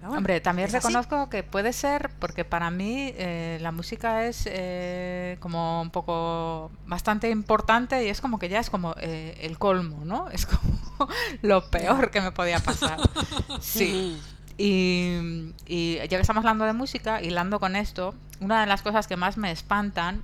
[0.00, 0.76] Bueno, Hombre, también así.
[0.76, 6.70] reconozco que puede ser, porque para mí eh, la música es eh, como un poco
[6.86, 10.28] bastante importante y es como que ya es como eh, el colmo, ¿no?
[10.30, 10.60] Es como
[11.42, 12.98] lo peor que me podía pasar.
[13.60, 14.20] Sí.
[14.58, 19.06] Y, y ya que estamos hablando de música, hilando con esto, una de las cosas
[19.06, 20.22] que más me espantan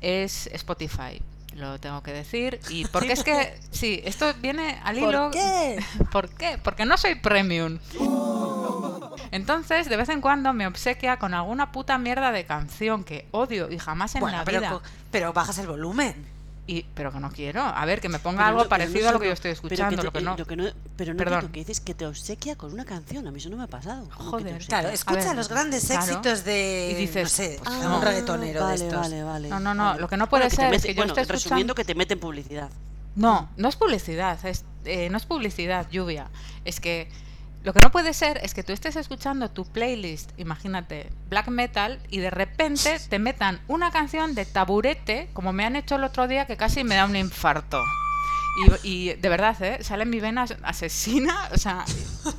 [0.00, 1.20] es Spotify.
[1.54, 2.60] Lo tengo que decir.
[2.70, 5.24] Y porque es que, sí, esto viene al hilo.
[5.24, 5.84] ¿Por qué?
[6.12, 6.58] ¿Por qué?
[6.62, 7.78] Porque no soy premium.
[9.32, 13.70] Entonces, de vez en cuando me obsequia con alguna puta mierda de canción que odio
[13.70, 14.80] y jamás en Bueno, la pero, vida.
[15.10, 16.26] pero bajas el volumen.
[16.70, 17.62] Y, pero que no quiero.
[17.62, 19.32] A ver, que me ponga Pero algo no- pero no parecido a lo que yo
[19.32, 19.96] estoy pero que escuchando.
[19.96, 20.36] te- lo que eh, no.
[20.36, 20.64] lo que no-
[20.96, 21.34] pero no Perdón.
[21.34, 23.26] entiendo que dices que te obsequia con una canción.
[23.26, 24.08] A mí eso no me ha pasado.
[24.16, 24.66] ¿Cómo que te Joder.
[24.66, 26.02] Claro, escucha ver, los grandes claro.
[26.04, 26.90] éxitos de.
[26.92, 27.96] Y dices, no sé, pues de no.
[27.96, 29.00] un reggaetonero vale, de estos.
[29.00, 29.48] Vale, vale.
[29.48, 30.00] No, no, no, vale.
[30.00, 31.84] lo que no puede Bueno, te ser es que yo bueno, esté resumiendo escuchando- que
[31.84, 32.70] te meten publicidad.
[33.16, 36.28] No, no es publicidad, es, eh, no es publicidad, lluvia.
[36.64, 37.08] Es que
[37.62, 42.00] lo que no puede ser es que tú estés escuchando tu playlist, imagínate, black metal,
[42.08, 46.26] y de repente te metan una canción de taburete, como me han hecho el otro
[46.26, 47.82] día, que casi me da un infarto.
[48.82, 49.78] Y, y de verdad, ¿eh?
[49.84, 51.84] sale en mi vena asesina, o sea,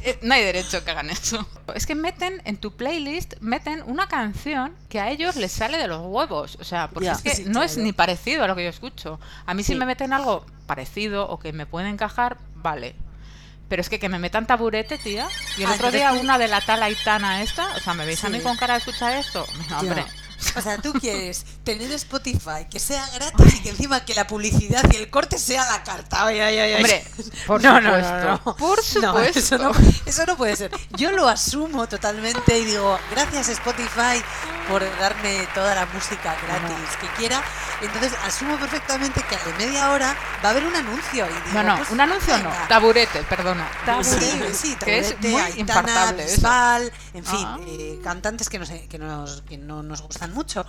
[0.02, 1.48] eh, no hay derecho que hagan eso.
[1.74, 5.88] Es que meten en tu playlist, meten una canción que a ellos les sale de
[5.88, 8.64] los huevos, o sea, porque es que Sí, no es ni parecido a lo que
[8.64, 9.20] yo escucho.
[9.46, 9.80] A mí si Sí.
[9.80, 12.96] me meten algo parecido o que me puede encajar, vale.
[13.72, 15.30] Pero es que que me metan taburete, tía.
[15.58, 18.22] Y el Ah, otro día una de la tal Aitana esta, o sea, ¿me veis
[18.26, 19.48] a mí con cara de escuchar esto?
[19.80, 20.04] Hombre,
[20.56, 24.84] O sea, tú quieres tener Spotify que sea gratis y que encima que la publicidad
[24.92, 26.26] y el corte sea la carta.
[26.26, 27.06] Ay, ay, hombre,
[27.48, 28.20] por no, no, supuesto.
[28.20, 28.56] no, no.
[28.58, 29.40] Por supuesto.
[29.40, 29.72] eso, no,
[30.06, 30.72] eso no puede ser.
[30.98, 34.22] Yo lo asumo totalmente y digo, gracias Spotify
[34.68, 37.42] por darme toda la música gratis que quiera.
[37.82, 41.26] Entonces asumo perfectamente que a de media hora va a haber un anuncio.
[41.26, 43.68] Y digo, No, no, pues, un anuncio no, taburete, perdona.
[43.72, 46.12] Sí, Taburete, sí, que es Taburete, muy Aitana.
[46.14, 47.58] Bisbal, en fin, Ah.
[47.68, 50.66] eh, cantantes que, no sé, que, nos, que no nos gustan mucho.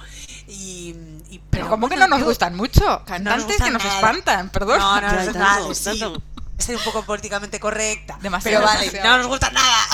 [0.48, 0.94] Y,
[1.30, 3.02] y- Pero ¿cómo que no nos gustan mucho?
[3.06, 3.94] Cantantes gustan que nos nada.
[3.96, 4.78] espantan, perdón.
[4.78, 6.02] No, no, Ya, no, tanto, vale, sí.
[6.58, 8.18] Soy un poco políticamente correcta.
[8.20, 9.10] Demasiado, pero vale, demasiado.
[9.10, 9.84] no nos gusta nada.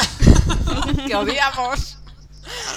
[1.07, 1.98] que odiamos.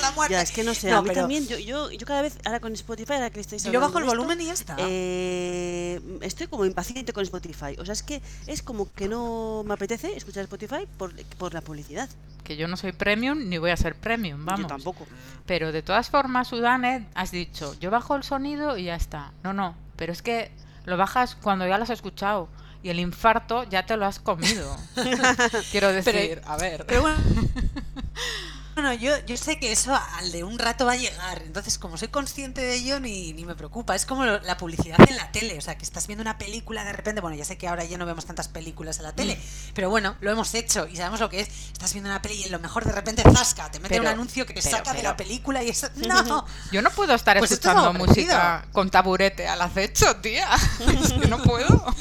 [0.01, 0.34] La muerte.
[0.34, 0.89] Ya, es que no sé.
[0.89, 3.39] No, a mí pero también, yo, yo, yo cada vez, ahora con Spotify, ahora que
[3.39, 4.75] estáis Yo bajo el esto, volumen y ya está.
[4.80, 7.75] eh, estoy como impaciente con Spotify.
[7.80, 11.62] O sea, es que es como que no me apetece escuchar Spotify por, por la
[11.62, 12.08] publicidad.
[12.43, 14.62] Que yo no soy premium ni voy a ser premium, vamos.
[14.62, 15.06] Yo tampoco.
[15.45, 19.32] Pero de todas formas, Sudane, has dicho, yo bajo el sonido y ya está.
[19.43, 20.51] No, no, pero es que
[20.86, 22.47] lo bajas cuando ya lo has escuchado
[22.84, 24.75] y el infarto ya te lo has comido.
[25.71, 26.86] Quiero decir, a ver.
[26.88, 27.17] Pero bueno.
[28.73, 31.97] Bueno, yo, yo sé que eso al de un rato va a llegar, entonces como
[31.97, 35.29] soy consciente de ello ni, ni me preocupa, es como lo- la publicidad en la
[35.31, 37.84] tele, o sea, que estás viendo una película de repente, bueno, ya sé que ahora
[37.84, 39.71] ya no vemos tantas películas en la tele, Mm.
[39.73, 42.43] pero bueno, lo hemos hecho y sabemos lo que es, estás viendo una peli y
[42.43, 44.93] en lo mejor de repente zasca, te mete Pero- un anuncio que te pero- saca
[44.93, 48.89] de la película y eso, no, Yo no puedo estar Pues es escuchando música con
[48.89, 50.47] taburete al acecho, tía.
[50.79, 51.93] Es que no puedo.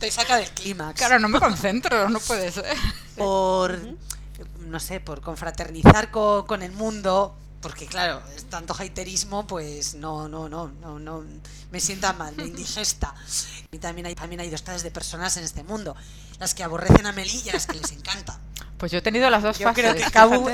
[0.00, 0.98] te saca del clímax.
[0.98, 2.76] Claro, no me concentro, no puede ser.
[3.16, 3.78] por,
[4.66, 10.28] no sé, por confraternizar co- con, el mundo, porque claro, es tanto haterismo, pues no,
[10.28, 11.24] no, no, no, no,
[11.70, 13.14] me sienta mal, me indigesta.
[13.72, 15.94] Y también hay, también hay dos clases de personas en este mundo,
[16.38, 18.38] las que aborrecen a Meli y las que les encanta.
[18.78, 19.82] Pues yo he tenido las dos Yo fases.
[19.82, 20.48] creo que Cabu-.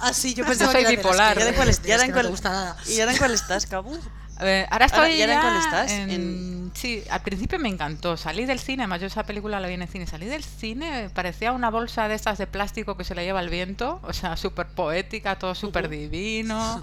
[0.00, 1.34] Ah, sí, yo Yo pensaba soy que de las bipolar.
[1.34, 2.30] que- ¿Y ahora en cuál, es- de y ahora las en que no te cuál-
[2.30, 2.76] gusta nada.
[2.86, 3.98] ¿Y ahora en cuál estás, Cabu?
[4.36, 5.90] A ver, ahora estoy Ahora- ¿y ahora en ya cuál estás?
[5.90, 8.16] en- En- Sí, al principio me encantó.
[8.16, 10.06] Salí del cine, además yo esa película la vi en el cine.
[10.06, 13.48] Salí del cine, parecía una bolsa de estas de plástico que se la lleva el
[13.48, 14.00] viento.
[14.02, 16.82] O sea, súper poética, todo súper divino.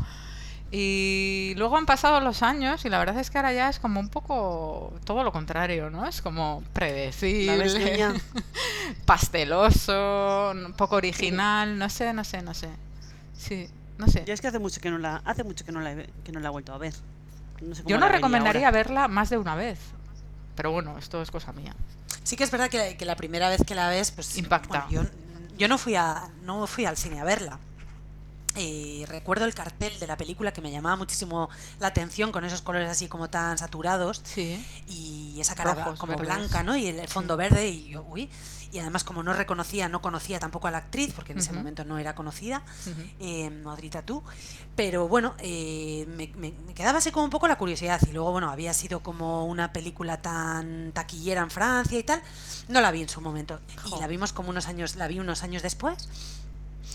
[0.71, 3.99] Y luego han pasado los años y la verdad es que ahora ya es como
[3.99, 6.05] un poco todo lo contrario, ¿no?
[6.05, 8.21] Es como ¿La ves, predecible,
[9.05, 12.69] pasteloso, un poco original, no sé, no sé, no sé.
[13.37, 14.25] Sí, no sé.
[14.25, 16.31] Yo es que hace mucho que no la, hace mucho que no la, he, que
[16.31, 16.93] no la he vuelto a ver.
[17.61, 18.77] No sé cómo Yo no la recomendaría ahora.
[18.77, 19.79] verla más de una vez.
[20.55, 21.75] Pero bueno, esto es cosa mía.
[22.23, 24.87] Sí que es verdad que, que la primera vez que la ves, pues Impacta.
[24.89, 25.09] bueno, yo,
[25.57, 27.59] yo no fui a no fui al cine a verla.
[28.57, 31.49] Eh, recuerdo el cartel de la película que me llamaba muchísimo
[31.81, 34.65] la atención con esos colores así como tan saturados Sí.
[34.87, 36.77] y esa cara Rojos, como blanca, ¿no?
[36.77, 38.29] Y el, el fondo verde y yo, uy.
[38.75, 41.85] Y además como no reconocía, no conocía tampoco a la actriz porque en ese momento
[41.85, 43.01] no era conocida, Ujú.
[43.21, 44.21] eh, Madrita tú.
[44.75, 48.01] Pero bueno, eh, me, me- me quedaba así como un poco la curiosidad.
[48.05, 52.21] Y luego, bueno, había sido como una película tan taquillera en Francia y tal.
[52.67, 53.61] No la vi en su momento.
[53.81, 53.95] Jo.
[53.95, 56.09] Y la vimos como unos años, la vi unos años después.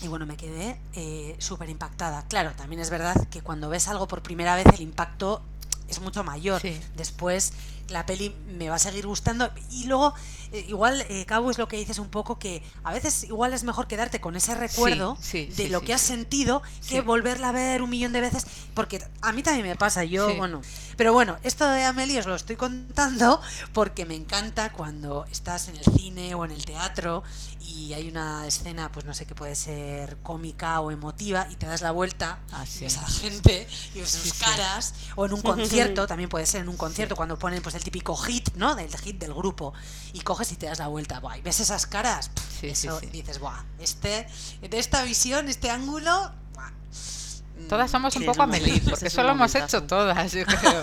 [0.03, 2.27] Y bueno, me quedé eh, súper impactada.
[2.27, 5.41] Claro, también es verdad que cuando ves algo por primera vez el impacto
[5.87, 6.61] es mucho mayor.
[6.61, 6.79] Sí.
[6.95, 7.53] Después
[7.89, 10.13] la peli me va a seguir gustando y luego
[10.51, 13.63] eh, igual eh, Cabo es lo que dices un poco que a veces igual es
[13.63, 17.51] mejor quedarte con ese recuerdo sí, de sí, lo que has sentido que volverla a
[17.51, 20.61] ver un millón de veces porque a mí también me pasa yo bueno.
[20.97, 23.41] Pero bueno esto de Amelie os lo estoy contando
[23.73, 27.23] porque me encanta cuando estás en el cine o en el teatro
[27.61, 31.65] y hay una escena pues no sé que puede ser cómica o emotiva y te
[31.65, 35.33] das la vuelta Ah, y ves a la gente y ves sus caras o en
[35.33, 38.75] un concierto también puede ser en un concierto cuando ponen pues el típico hit no
[38.75, 39.73] del hit del grupo
[40.13, 42.99] y coges y te das la vuelta buah, y ves esas caras pff, Sí, eso
[42.99, 43.07] sí.
[43.07, 44.27] y dices buah este
[44.61, 49.23] de esta visión este ángulo buah, mm, Todas somos un poco momento, porque es eso
[49.23, 50.81] lo hemos hecho todas, yo creo.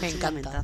[0.00, 0.62] me encanta.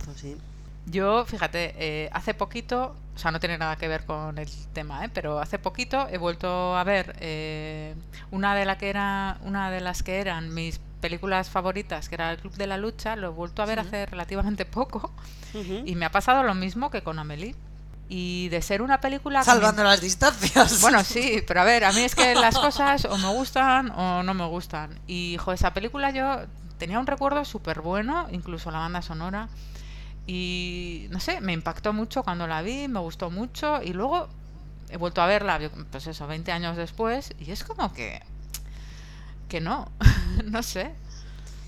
[0.87, 5.03] Yo, fíjate, eh, hace poquito, o sea, no tiene nada que ver con el tema,
[5.05, 5.11] ¿eh?
[5.13, 7.95] pero hace poquito he vuelto a ver eh,
[8.31, 12.31] una de la que era, una de las que eran mis películas favoritas, que era
[12.31, 13.87] El Club de la Lucha, lo he vuelto a ver Sí.
[13.87, 15.13] hace relativamente poco
[15.53, 15.83] Ujú.
[15.85, 17.55] y me ha pasado lo mismo que con Amelie.
[18.09, 21.93] Y de ser una película me- salvando las distancias Bueno, sí, pero a ver, a
[21.93, 24.99] mí es que las cosas o me gustan o no me gustan.
[25.07, 26.47] Y, jo, esa película yo
[26.79, 29.49] tenía un recuerdo súper bueno, incluso la banda sonora.
[30.27, 33.83] Y, no sé, me impactó mucho cuando la vi, me gustó mucho.
[33.83, 34.29] Y luego
[34.91, 37.33] he vuelto a verla, pues eso, 20 años después.
[37.39, 38.23] Y es como que...
[39.49, 39.91] Que no,
[40.45, 40.95] no sé.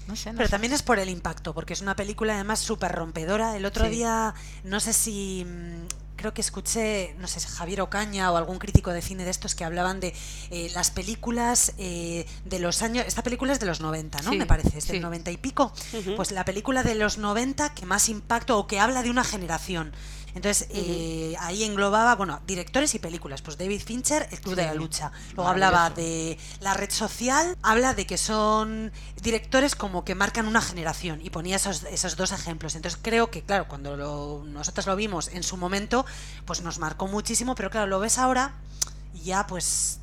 [0.08, 0.50] No sé, no Pero sé.
[0.52, 3.56] también es por el impacto, porque es una película además súper rompedora.
[3.56, 3.90] El otro Sí.
[3.90, 8.58] día, no sé si, mm, creo que escuché, no sé, si Javier Ocaña o algún
[8.58, 10.14] crítico de cine de estos que hablaban de
[10.50, 14.30] eh, las películas eh, de los años, esta película es de los 90, ¿no?
[14.30, 15.00] Sí, Me parece, es del sí.
[15.02, 15.72] 90 y pico.
[16.14, 19.92] Pues la película de los 90 que más impacto o que habla de una generación.
[20.36, 23.40] Entonces, eh, ahí englobaba, bueno, directores y películas.
[23.42, 25.10] Pues David Fincher, El Club de la Lucha.
[25.34, 30.60] Luego hablaba de la red social, habla de que son directores como que marcan una
[30.60, 32.74] generación y ponía esos, esos dos ejemplos.
[32.76, 36.04] Entonces creo que, claro, cuando lo- nosotros lo vimos en su momento,
[36.44, 38.52] pues nos marcó muchísimo, pero claro, lo ves ahora
[39.14, 40.00] y ya pues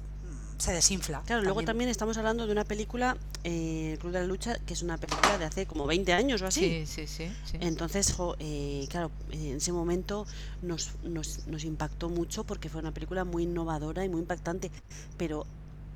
[0.64, 1.22] se desinfla.
[1.26, 4.74] Claro, luego también estamos hablando de una película, eh, El Club de la Lucha, que
[4.74, 6.86] es una película de hace como 20 años o así.
[6.86, 7.32] Sí, sí, sí.
[7.44, 7.58] sí.
[7.60, 10.26] Entonces, jo, eh, claro, eh, en ese momento
[10.62, 14.72] nos, nos, nos impactó mucho porque fue una película muy innovadora y muy impactante.
[15.18, 15.46] Pero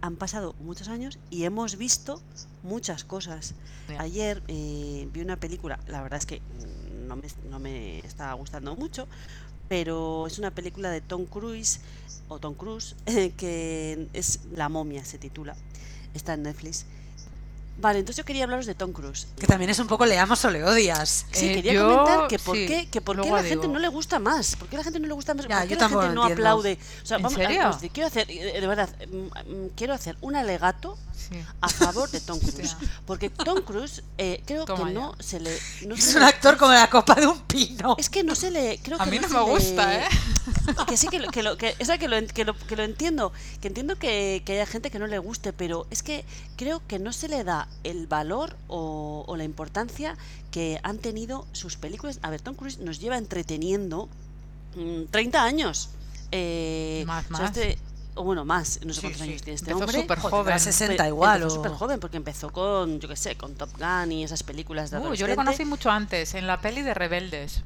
[0.01, 2.21] han pasado muchos años y hemos visto
[2.62, 3.56] muchas cosas.
[3.88, 4.01] Ya.
[4.01, 6.41] Ayer eh, vi una película, la verdad es que
[7.08, 9.08] no me, no me está gustando mucho,
[9.67, 11.80] pero es una película de Tom Cruise,
[12.27, 12.95] o Tom Cruise,
[13.38, 15.56] que es La momia, se titula.
[16.13, 16.86] Está en Netflix.
[17.80, 19.28] Vale, entonces yo quería hablaros de Tom Cruise.
[19.40, 21.26] Que también es un poco le amas o le odias.
[21.32, 23.74] Sí, Eh, quería yo- comentar que por sí, qué, que por qué la gente digo.
[23.74, 25.76] no le gusta más, por qué la gente no le gusta más, Ya, por qué
[25.76, 26.80] la gente no aplaude.
[27.04, 27.70] O sea, ¿En vamos, serio?
[27.70, 31.36] os digo, quiero hacer, de verdad, mm, mm, quiero hacer un alegato Sí.
[31.62, 35.24] a favor de Tom Cruise, porque Tom Cruise eh, creo Toma que no ya.
[35.24, 35.52] se le,
[35.86, 37.96] no Es se un le- actor como la copa de un pino.
[38.00, 40.08] es que no se le, creo A que mí no se me le- gusta, ¿eh?
[40.88, 42.84] que sí que lo, que lo que, o sea, que lo, que lo, que lo
[42.84, 46.24] entiendo que entiendo que, que haya gente que no le guste pero es que
[46.56, 50.15] creo que no se le da el valor o, o la importancia
[50.51, 54.10] que han tenido sus películas a ver Tom Cruise nos lleva entreteniendo
[54.75, 55.89] mm, 30 años
[56.32, 57.58] eh, Más, o sea, más.
[57.58, 57.77] este-
[58.15, 59.30] o bueno más no sé Sí, cuántos sí.
[59.30, 60.53] años tiene este Empezó hombre súper joven.
[60.53, 61.36] a 60 Pe- igual.
[61.41, 64.41] empezó o- súper joven porque empezó con yo qué sé con Top Gun y esas
[64.43, 67.62] películas de Uh, yo le conocí mucho antes, en la peli de Rebeldes.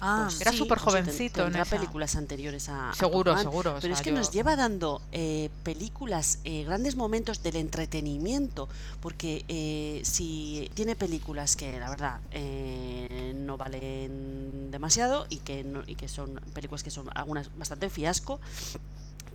[0.00, 3.76] Ah, Pues Era sí, súper sea, ten- jovencito en películas anteriores a, a Seguro, seguro,
[3.76, 8.68] o Pero es que yo- nos lleva dando eh, películas, eh, grandes momentos del entretenimiento,
[9.00, 15.82] porque eh, si tiene películas que la verdad eh, no valen demasiado y que, no-
[15.86, 18.40] y que son películas que son algunas bastante fiasco,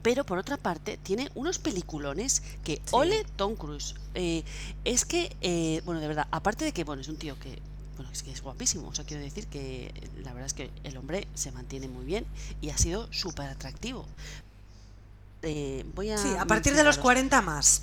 [0.01, 3.95] pero por otra parte tiene unos peliculones que ole Tom Cruise.
[4.15, 4.43] Eh,
[4.83, 7.59] es que, eh, bueno, de verdad, aparte de que, bueno, es un tío que,
[8.03, 10.69] bueno, es que es guapísimo, o sea, quiero decir que eh, la verdad es que
[10.83, 12.25] el hombre se mantiene muy bien
[12.61, 14.05] y ha sido súper atractivo.
[15.41, 17.81] Eh, voy a Sí, a partir de los mencionaros- 40 más.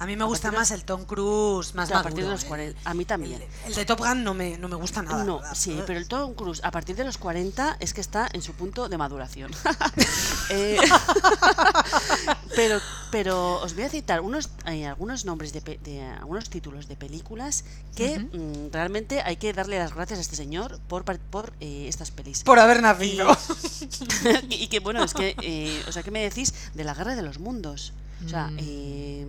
[0.00, 2.44] A mí me gusta más el Tom Cruise, más Claro, a partir de maduro, los
[2.44, 2.48] ¿eh?
[2.48, 3.42] 40, a mí también.
[3.42, 5.24] El, el de Top Gun no me, no me gusta nada.
[5.24, 5.54] No, ¿verdad?
[5.54, 8.54] sí, pero el Tom Cruise a partir de los 40 es que está en su
[8.54, 9.50] punto de maduración.
[10.52, 10.78] Eh,
[12.56, 12.80] pero,
[13.12, 17.64] pero os voy a citar unos, eh, algunos nombres de, de algunos títulos de películas
[17.94, 22.10] que mm, realmente hay que darle las gracias a este señor por, por eh, estas
[22.10, 22.42] pelis.
[22.42, 23.28] Por haber nacido.
[24.48, 27.22] y que bueno, es que, eh, o sea, ¿qué me decís de la guerra de
[27.22, 27.92] los mundos?
[28.26, 28.56] O sea, Mm.
[28.60, 29.26] eh,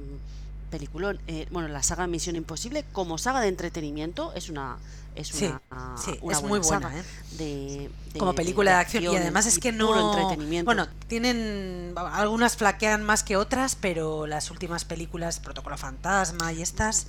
[0.72, 1.20] peliculón.
[1.28, 4.78] eh, bueno, la saga Misión Imposible como saga de entretenimiento es una
[5.14, 5.62] es una,
[5.98, 7.04] sí, una es muy buena, saga ¿eh?
[7.38, 9.04] de, de- Como película de acción.
[9.04, 10.14] Y además es que puro no.
[10.14, 10.66] entretenimiento.
[10.66, 11.94] Bueno, tienen.
[11.98, 17.08] Algunas flaquean más que otras, pero las últimas películas, Protocolo Fantasma y estas,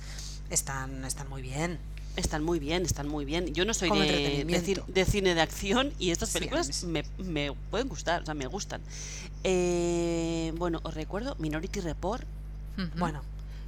[0.49, 1.79] están, están muy bien.
[2.17, 3.53] Están muy bien, están muy bien.
[3.55, 6.85] Yo no soy de, de, de cine de acción y estas películas sí.
[6.85, 8.81] me, me pueden gustar, o sea, me gustan.
[9.45, 12.23] Eh, bueno, os recuerdo Minority Report.
[12.97, 13.21] Bueno,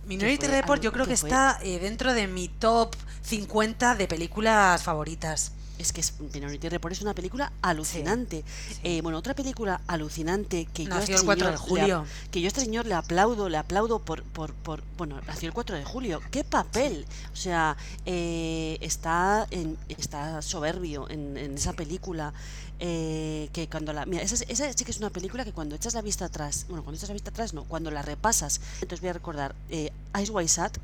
[0.05, 5.51] Minority Report yo creo que está eh, dentro de mi top 50 de películas favoritas.
[5.77, 8.43] Es que es, Minority Report es una película alucinante.
[8.69, 8.79] sí.
[8.83, 12.47] Eh, bueno, otra película alucinante que yo este el 4 de señor le que yo
[12.47, 16.21] este señor le aplaudo, le aplaudo por, por, por bueno, nació el 4 de julio.
[16.31, 17.05] ¡Qué papel!
[17.33, 22.33] O sea, eh, está, en, está soberbio en, en esa película.
[22.79, 24.05] eh, que cuando la.
[24.05, 26.83] Mira, esa, esa sí que es una película que cuando echas la vista atrás, bueno,
[26.83, 30.31] cuando echas la vista atrás, no, cuando la repasas, entonces voy a recordar eh, Ice
[30.31, 30.77] White Sat,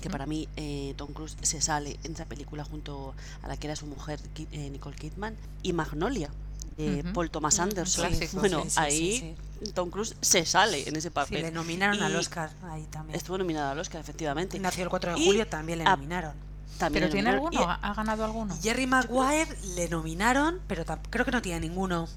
[0.00, 3.66] que para mí eh, Tom Cruise se sale en esa película junto a la que
[3.66, 4.20] era su mujer
[4.52, 6.30] eh, Nicole Kidman y Magnolia
[6.78, 7.04] de.
[7.12, 8.08] Paul Thomas Anderson.
[8.08, 9.36] clásico, bueno, sí, sí, sí, ahí
[9.74, 11.42] Tom Cruise se sale en ese Sí, papel.
[11.42, 13.16] le nominaron al Oscar ahí también.
[13.16, 14.58] Estuvo nominado al Oscar, efectivamente.
[14.58, 16.32] Nació el 4 de Y julio, también le nominaron.
[16.78, 17.60] También ¿Pero tiene alguno?
[17.68, 18.56] ¿Ha ganado alguno?
[18.60, 22.08] Jerry Maguire le nominaron, pero creo que no tiene ninguno.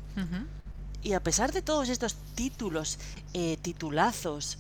[1.04, 2.98] Y a pesar de todos estos títulos,
[3.34, 4.58] eh, titulazos,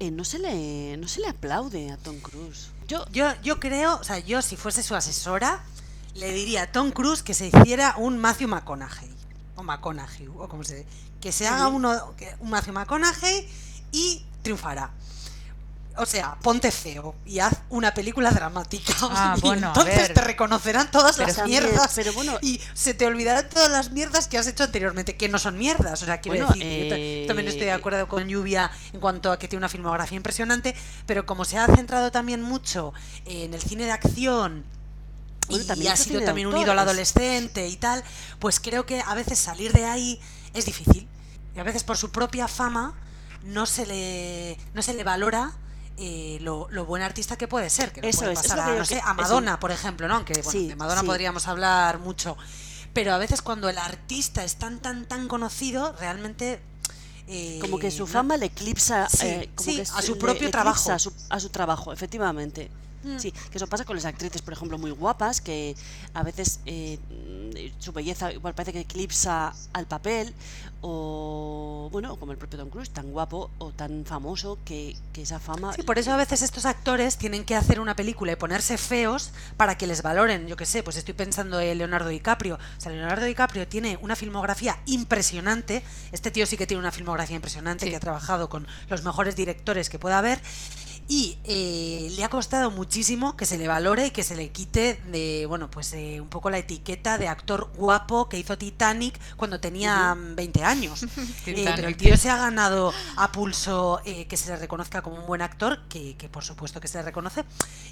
[0.00, 2.70] eh, no, se le, no se le aplaude a Tom Cruise.
[2.88, 5.64] Yo, Yo, yo creo, o sea, yo si fuese su asesora,
[6.14, 9.10] le diría a Tom Cruise que se hiciera un Matthew McConaughey.
[9.56, 10.86] O McConaughey, o como se
[11.20, 13.48] Que se haga uno, un Matthew McConaughey
[13.92, 14.92] y triunfará.
[15.98, 18.92] O sea, ponte feo y haz una película dramática.
[19.02, 22.92] Ah, y bueno, entonces te reconocerán todas Pero las también- mierdas pero bueno- y se
[22.94, 26.02] te olvidarán todas las mierdas que has hecho anteriormente, que no son mierdas.
[26.02, 29.32] O sea, quiero Bueno, decir, yo eh, también estoy de acuerdo con Lluvia en cuanto
[29.32, 30.74] a que tiene una filmografía impresionante,
[31.06, 32.92] pero como se ha centrado también mucho
[33.24, 34.64] en el cine de acción
[35.48, 38.02] Bueno, y también ha hizo sido también autor, unido al es- adolescente y tal,
[38.38, 40.20] pues creo que a veces salir de ahí
[40.54, 41.08] es difícil.
[41.54, 42.94] Y a veces por su propia fama
[43.44, 45.52] no se le, no se le valora
[45.98, 47.92] eh, lo, lo buen artista que puede ser.
[47.92, 50.16] Que Eso puede es, es pasar lo a, no sé, eso- Madonna, por ejemplo, ¿no?
[50.16, 51.06] Aunque bueno, Sí, de Madonna sí.
[51.06, 52.36] podríamos hablar mucho.
[52.92, 56.60] Pero a veces cuando el artista es tan, tan, tan conocido, realmente...
[57.28, 60.16] eh, como que su no- fama le eclipsa Sí, eh, como sí, que a su
[60.18, 60.92] propio trabajo.
[60.92, 62.70] a su, a su trabajo efectivamente
[63.06, 63.18] Mm.
[63.20, 65.74] sí que eso pasa con las actrices por ejemplo muy guapas que
[66.14, 66.98] a veces eh,
[67.78, 70.34] su belleza igual parece que eclipsa al papel
[70.82, 75.38] o bueno como el propio Tom Cruise tan guapo o tan famoso que, que esa
[75.40, 78.78] fama Sí, por eso a veces estos actores tienen que hacer una película y ponerse
[78.78, 80.46] feos para que les valoren.
[80.46, 82.54] Yo qué sé, pues estoy pensando en Leonardo DiCaprio.
[82.56, 85.82] O sea, Leonardo DiCaprio tiene una filmografía impresionante.
[86.12, 87.90] Este tío sí que tiene una filmografía impresionante, Sí.
[87.90, 90.40] que ha trabajado con los mejores directores que pueda haber.
[91.08, 95.00] Y eh, le ha costado muchísimo que se le valore y que se le quite
[95.06, 99.60] de, bueno, pues eh, un poco la etiqueta de actor guapo que hizo Titanic cuando
[99.60, 101.06] tenía mm, 20 años.
[101.46, 105.20] Eh, pero el tío se ha ganado a pulso eh, que se le reconozca como
[105.20, 107.44] un buen actor, que, que por supuesto que se le reconoce.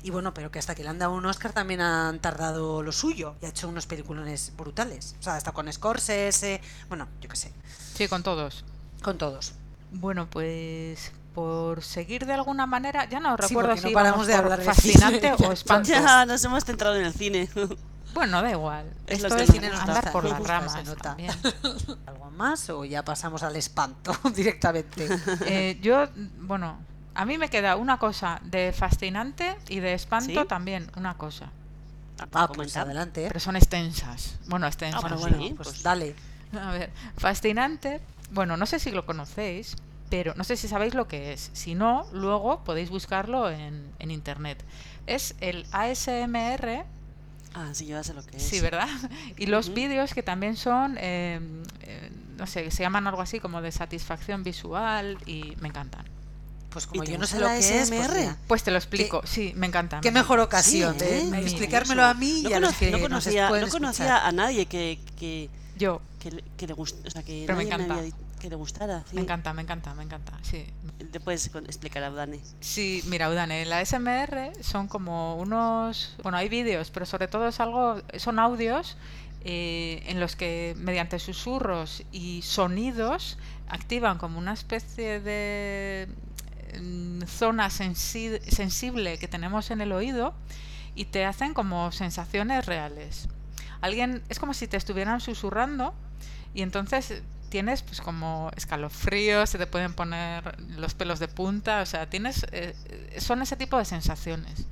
[0.02, 2.90] Y bueno, pero que hasta que le han dado un Oscar también han tardado lo
[2.90, 5.14] suyo y ha hecho unos peliculones brutales.
[5.20, 7.52] O sea, hasta con Scorsese, bueno, yo qué sé,
[7.94, 8.64] Sí, con todos.
[9.02, 9.52] con todos.
[9.92, 14.26] Bueno, pues por seguir de alguna manera, ya no Sí, recuerdo porque si no paramos
[14.26, 15.48] de hablar de fascinante cine.
[15.48, 15.88] o espanto.
[15.88, 17.48] ya nos hemos centrado en el cine
[18.14, 18.86] Bueno, da igual.
[19.08, 20.76] Es lo Esto que es cine nos andar por las ramas.
[21.02, 21.32] también.
[22.06, 25.08] ¿Algo más o ya pasamos al espanto directamente?
[25.46, 26.06] Eh, yo,
[26.38, 26.78] bueno,
[27.16, 30.46] a mí me queda una cosa de fascinante y de espanto ¿Sí?
[30.48, 31.46] también una cosa.
[32.20, 32.84] Ah, pues Comentar.
[32.84, 33.24] adelante.
[33.24, 33.28] ¿eh?
[33.28, 34.36] Pero son extensas.
[34.46, 34.98] Bueno, extensas.
[34.98, 36.14] Ah, Bueno, pues bueno, sí, pues pues- dale.
[36.56, 38.00] A ver, fascinante.
[38.30, 39.74] Bueno, no sé si lo conocéis,
[40.10, 41.50] pero no sé si sabéis lo que es.
[41.52, 44.62] Si no, luego podéis buscarlo en, en internet.
[45.06, 46.84] Es el ASMR,
[47.54, 48.88] ah sí yo ya sé lo que es sí, ¿verdad?
[49.36, 49.74] Y los Ujú.
[49.76, 51.40] vídeos que también son, eh,
[51.82, 56.04] eh, no sé, se llaman algo así como de satisfacción visual y me encantan.
[56.70, 59.22] Pues ¿Y como yo no sé gusta lo que es, pues Pues te lo explico,
[59.24, 60.00] sí, me encanta.
[60.00, 61.28] qué me mejor ocasión Sí, ¿eh?
[61.30, 64.26] de explicármelo a mí no y a los que no nos conocía, pueden no conocía
[64.26, 65.48] a nadie que, que,
[65.78, 67.94] Yo, que, le- que le gust- o sea, que Pero me nadie encanta.
[67.94, 69.14] había di- que le gustara sí.
[69.16, 70.66] me encanta, me encanta, me encanta, sí.
[71.10, 76.50] te puedes explicar a Dani Sí, mira, Udane, la SMR son como unos, bueno, hay
[76.50, 78.98] vídeos, pero sobre todo es algo, son audios
[79.46, 86.06] eh, en los que mediante susurros y sonidos activan como una especie de
[86.82, 90.34] mm, zona sensi- sensible que tenemos en el oído
[90.94, 93.26] y te hacen como sensaciones reales.
[93.80, 95.94] Alguien, es como si te estuvieran susurrando
[96.54, 97.22] y entonces
[97.54, 102.44] tienes pues como escalofríos, se te pueden poner los pelos de punta, o sea, tienes
[102.50, 102.74] eh,
[103.18, 104.64] son ese tipo de sensaciones.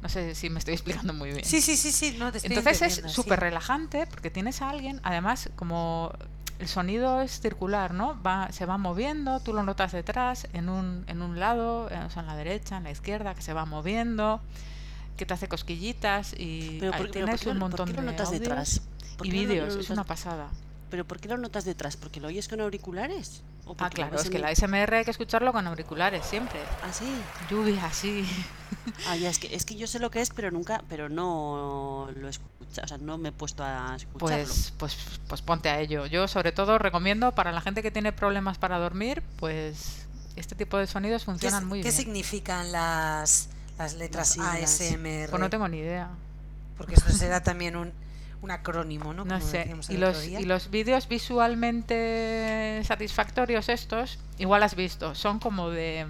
[0.00, 1.44] No sé si me estoy explicando muy bien.
[1.44, 3.12] Sí, sí, sí, sí, no te estoy Entonces es sí.
[3.12, 6.14] súper relajante porque tienes a alguien, además como
[6.60, 8.18] el sonido es circular, ¿no?
[8.22, 12.08] Va, se va moviendo, tú lo notas detrás, en un, en un lado, eh, o
[12.08, 14.40] sea, en la derecha, en la izquierda, que se va moviendo,
[15.18, 17.70] que te hace cosquillitas y Pero ahí por, pero tienes ¿por qué un lo- por
[17.70, 18.80] montón qué lo de notas audios detrás?
[19.18, 20.48] ¿Por y vídeos, es una pasada.
[20.92, 21.96] ¿Pero por qué lo notas detrás?
[21.96, 23.40] ¿Porque lo oyes con auriculares?
[23.64, 26.60] ¿O Ah, claro, es que la SMR hay que escucharlo con auriculares siempre.
[26.82, 27.06] Ah, sí.
[27.50, 28.26] Lluvia, sí.
[29.08, 32.10] Ah, ya, es que, es que yo sé lo que es, pero nunca, pero no
[32.16, 34.44] lo he escuchado, o sea, no me he puesto a escucharlo.
[34.44, 34.96] Pues, pues,
[35.28, 36.04] pues ponte a ello.
[36.06, 40.76] Yo sobre todo recomiendo para la gente que tiene problemas para dormir, pues este tipo
[40.76, 41.94] de sonidos ¿Qué, funcionan muy qué bien.
[41.94, 44.80] significan las, las letras Las.
[44.80, 45.30] ASMR?
[45.30, 46.10] Pues no tengo ni idea.
[46.76, 47.92] Porque esto será también un,
[48.42, 49.24] un acrónimo, ¿no?
[49.24, 49.74] No sé.
[49.90, 56.06] los, y los vídeos visualmente satisfactorios estos, igual has visto, son como de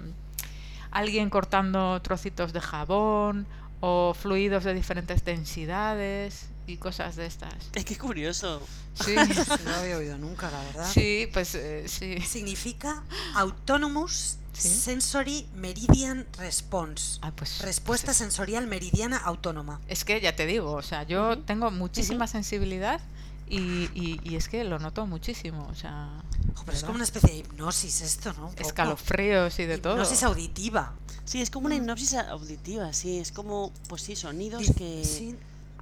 [0.91, 3.47] alguien cortando trocitos de jabón
[3.79, 7.53] o fluidos de diferentes densidades y cosas de estas.
[7.75, 8.61] Es que curioso.
[8.93, 9.15] Sí,
[9.65, 10.89] No lo había oído nunca, la verdad.
[10.91, 12.19] sí pues eh, sí.
[12.21, 13.03] Significa
[13.35, 14.69] Autonomous Sí.
[14.69, 17.17] Sensory Meridian Response.
[17.21, 19.81] Ah, pues, Respuesta pues es- sensorial meridiana autónoma.
[19.87, 23.01] Es que ya te digo, o sea, yo tengo muchísima sensibilidad
[23.49, 23.57] y,
[23.93, 26.07] y- y es que lo noto muchísimo, o sea,
[26.65, 28.45] pero es como una especie de hipnosis esto, ¿no?
[28.47, 28.61] Un poco.
[28.61, 29.93] escalofríos y de todo.
[29.93, 30.93] Hipnosis auditiva.
[31.25, 35.03] Sí, es como una hipnosis auditiva, sí, es como, pues sí, sonidos que...
[35.03, 35.35] sí,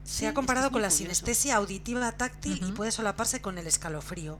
[0.03, 1.03] Sí, se ha comparado es con la curioso.
[1.03, 4.39] sinestesia auditiva táctil y puede solaparse con el escalofrío.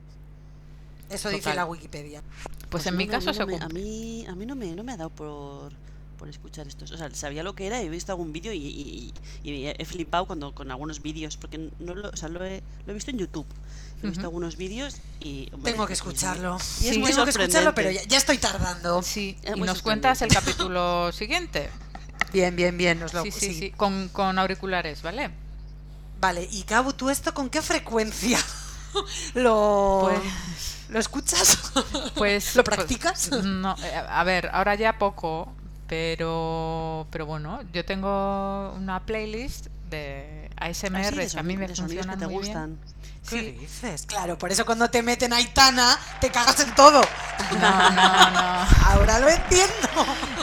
[1.10, 2.24] Eso dice la Wikipedia.
[2.72, 4.34] Pues, Pues en no mi me- a mí caso no se me- a mí a
[4.36, 5.72] mí no me no me ha dado por
[6.18, 9.14] por escuchar estos o sea sabía lo que era he visto algún vídeo y, y-
[9.44, 12.92] y he flipado cuando con algunos vídeos porque no lo, o sea, lo, he, lo
[12.92, 13.46] he visto en YouTube
[14.04, 16.58] he visto algunos vídeos y hombre, Tengo que y es muy- escucharlo.
[16.58, 17.00] y es Sí.
[17.00, 19.02] muy Tengo que escucharlo, pero ya, ya estoy tardando.
[19.04, 20.30] Sí, Es y nos cuentas el
[20.70, 21.70] capítulo siguiente.
[22.34, 23.00] Bien, bien, bien.
[23.00, 23.54] Nos lo, Sí, sí, sí.
[23.60, 25.30] sí, con, con auriculares, ¿vale?
[26.20, 28.40] Vale, y Cabo, ¿tú esto con qué frecuencia
[29.36, 31.72] lo, Pues, lo escuchas?
[32.16, 33.32] pues ¿Lo pues, practicas?
[33.44, 35.54] no, eh, a ver, ahora ya poco,
[35.88, 41.56] pero pero bueno, yo tengo una playlist de ASMR Ah, sí, de que a mí
[41.58, 42.54] me de sonidos que funcionan te muy bien.
[42.78, 42.80] gustan
[43.30, 43.52] ¿Qué Sí.
[43.52, 44.08] dices?
[44.08, 47.02] Claro, por eso cuando te meten Aitana, te cagas en todo.
[47.52, 48.68] No, no, no.
[48.88, 49.72] Ahora lo entiendo.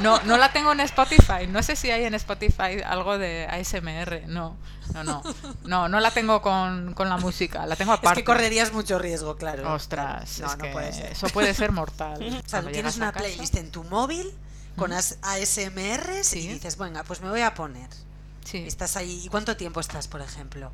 [0.01, 1.49] No, no la tengo en Spotify.
[1.49, 4.28] No sé si hay en Spotify algo de ASMR.
[4.28, 4.57] No,
[4.94, 5.22] no, no.
[5.64, 7.66] No, no la tengo con, con la música.
[7.66, 8.20] La tengo Es aparte.
[8.20, 9.72] que correrías mucho riesgo, claro.
[9.74, 10.46] Ostras, claro.
[10.46, 11.12] No, es no que puede ser.
[11.12, 12.42] eso puede ser mortal.
[12.44, 14.32] O sea, tú tienes a una casa- playlist en tu móvil
[14.76, 15.01] con Ujú.
[15.01, 16.38] as- ASMRs Sí.
[16.40, 17.88] y dices, venga, pues me voy a poner.
[18.51, 18.64] Sí.
[18.66, 19.22] Estás ahí.
[19.24, 20.72] ¿Y cuánto tiempo estás, por ejemplo?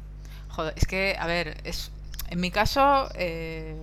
[0.51, 1.91] Joder, es que, a ver, es,
[2.29, 3.77] en mi caso, eh,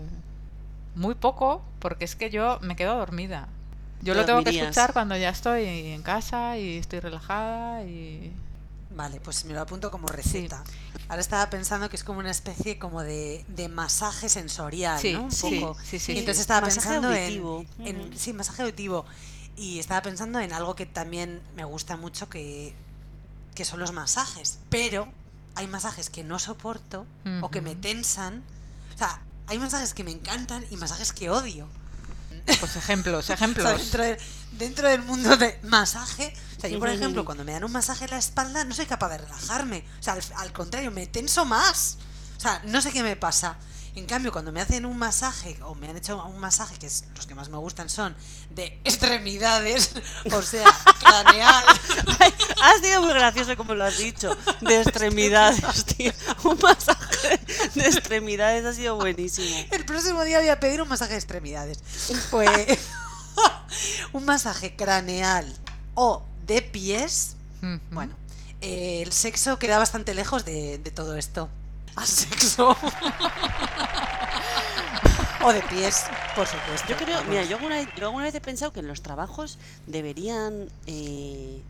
[0.95, 3.47] muy poco, porque es que yo me quedo dormida.
[4.01, 8.31] Yo lo tengo que escuchar cuando ya estoy en casa y estoy relajada y...
[8.93, 10.63] Vale, pues me lo apunto como receta.
[11.07, 15.23] Ahora estaba pensando que es como una especie como de, de masaje sensorial, Sí, ¿no?
[15.23, 15.77] Un sí, poco.
[15.83, 17.65] sí, sí, Y entonces estaba Masaje pensando auditivo.
[17.79, 19.05] en, en- sí, masaje auditivo.
[19.55, 22.73] Y estaba pensando en algo que también me gusta mucho que,
[23.55, 24.59] que son los masajes.
[24.69, 25.11] Pero
[25.55, 27.05] hay masajes que no soporto
[27.41, 28.43] o que me tensan.
[28.95, 31.67] O sea, hay masajes que me encantan y masajes que odio.
[32.59, 33.77] Pues ejemplos, O sea, ejemplos.
[33.77, 34.17] dentro, de-
[34.53, 38.05] dentro del mundo de masaje, o sea, yo por ejemplo, cuando me dan un masaje
[38.05, 39.85] en la espalda, no soy capaz de relajarme.
[39.99, 41.97] O sea, al, al contrario, me tenso más.
[42.37, 43.57] O sea, no sé qué me pasa.
[43.95, 47.03] En cambio, cuando me hacen un masaje, o me han hecho un masaje, que es,
[47.15, 48.15] los que más me gustan son
[48.49, 49.91] de extremidades,
[50.31, 50.65] o sea,
[50.99, 51.63] craneal.
[52.19, 56.11] Ay, ha sido muy gracioso como lo has dicho de extremidades tío
[56.43, 57.39] un masaje
[57.75, 61.79] de extremidades ha sido buenísimo El próximo día voy a pedir un masaje de extremidades.
[62.29, 62.79] Pues
[64.13, 65.51] un masaje craneal
[65.95, 67.35] o de pies.
[67.91, 68.15] Bueno,
[68.61, 71.49] eh, el sexo queda bastante lejos de, de todo esto.
[71.95, 72.75] A sexo.
[75.43, 76.87] o de pies, por supuesto.
[76.89, 77.29] Yo creo, vamos.
[77.29, 81.61] mira, yo alguna, vez, yo alguna vez he pensado que en los trabajos deberían eh,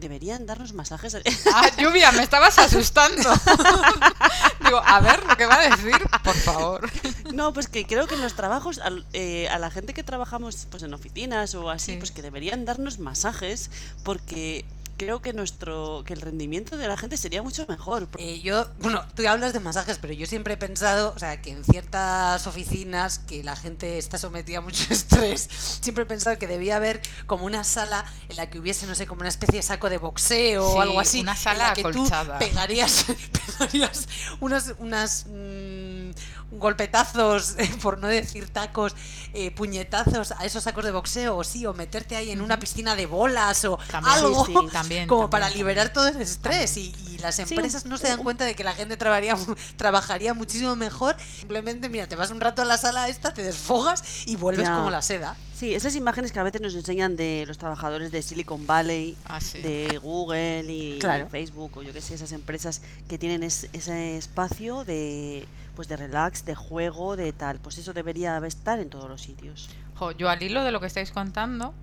[0.00, 1.16] deberían darnos masajes.
[1.54, 3.30] Ah, lluvia, me estabas asustando.
[4.64, 6.90] Digo, a ver lo que va a decir, por favor.
[7.32, 10.66] no, pues que creo que en los trabajos al- eh, a la gente que trabajamos
[10.70, 11.98] pues en oficinas o así, Sí.
[11.98, 13.70] pues que deberían darnos masajes
[14.02, 14.64] porque
[14.96, 18.08] creo que nuestro que el rendimiento de la gente sería mucho mejor.
[18.18, 21.50] Eh, yo, bueno, tú hablas de masajes, pero yo siempre he pensado, o sea, que
[21.50, 25.48] en ciertas oficinas que la gente está sometida a mucho estrés,
[25.80, 29.06] siempre he pensado que debía haber como una sala en la que hubiese, no sé,
[29.06, 30.24] como una especie de saco de boxeo
[30.70, 31.20] Sí, o algo así.
[31.20, 32.38] una en sala la que tú acolchada.
[32.38, 33.04] pegarías,
[33.58, 34.08] pegarías
[34.40, 36.10] unos, unas mm,
[36.58, 38.94] golpetazos, por no decir tacos,
[39.32, 42.96] eh, puñetazos a esos sacos de boxeo, o sí, o meterte ahí en una piscina
[42.96, 44.54] de bolas o También, algo sí,
[44.84, 47.98] también, como también, para liberar todo ese estrés y, y las Sí, empresas un- no
[47.98, 49.36] se dan cuenta de que la gente trabajaría,
[49.76, 51.16] trabajaría muchísimo mejor.
[51.38, 54.76] Simplemente, mira, te vas un rato a la sala esta, te desfogas y vuelves Ya.
[54.76, 55.36] como la seda.
[55.54, 59.40] Sí, esas imágenes que a veces nos enseñan de los trabajadores de Silicon Valley, Ah,
[59.40, 59.60] sí.
[59.62, 61.28] de Google y Claro.
[61.28, 65.96] Facebook o yo qué sé, esas empresas que tienen es- ese espacio de pues de
[65.96, 67.58] relax, de juego, de tal.
[67.58, 69.68] Pues eso debería estar en todos los sitios.
[69.96, 71.74] Jo, yo al hilo de lo que estáis contando,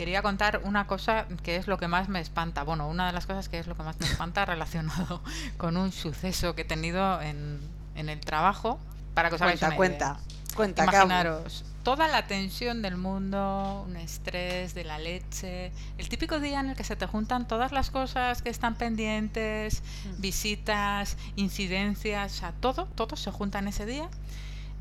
[0.00, 2.62] quería contar una cosa que es lo que más me espanta.
[2.62, 5.20] Bueno, una de las cosas que es lo que más me espanta relacionado
[5.58, 7.60] con un suceso que he tenido en,
[7.96, 8.78] en el trabajo.
[9.12, 10.04] Para que os hagáis Cuenta, una cuenta.
[10.06, 10.54] idea.
[10.56, 11.04] Cuenta, Cabo.
[11.06, 16.70] Imaginaros toda la tensión del mundo, un estrés de la leche, el típico día en
[16.70, 20.20] el que se te juntan todas las cosas que están pendientes, Mm.
[20.20, 24.08] visitas, incidencias, o sea, todo, todo se junta en ese día.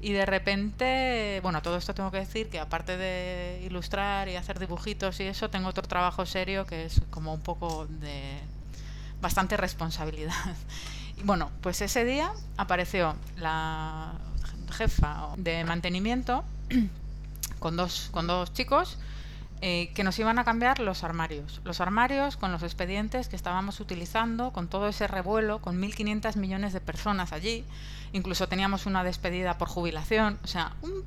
[0.02, 4.58] Y de repente, bueno, todo esto tengo que decir que aparte de ilustrar y hacer
[4.58, 8.39] dibujitos y eso, tengo otro trabajo serio que es como un poco de
[9.22, 10.34] bastante responsabilidad.
[11.18, 14.14] Y bueno, pues ese día apareció la
[14.72, 16.45] jefa de mantenimiento
[17.60, 18.97] con dos, con dos chicos
[19.62, 21.62] eh, que nos iban a cambiar los armarios.
[21.66, 26.72] Los armarios con los expedientes que estábamos utilizando, con todo ese revuelo, con 1.500 millones
[26.72, 27.66] de personas allí.
[28.14, 30.39] Incluso teníamos una despedida por jubilación.
[30.43, 31.03] O sea, un,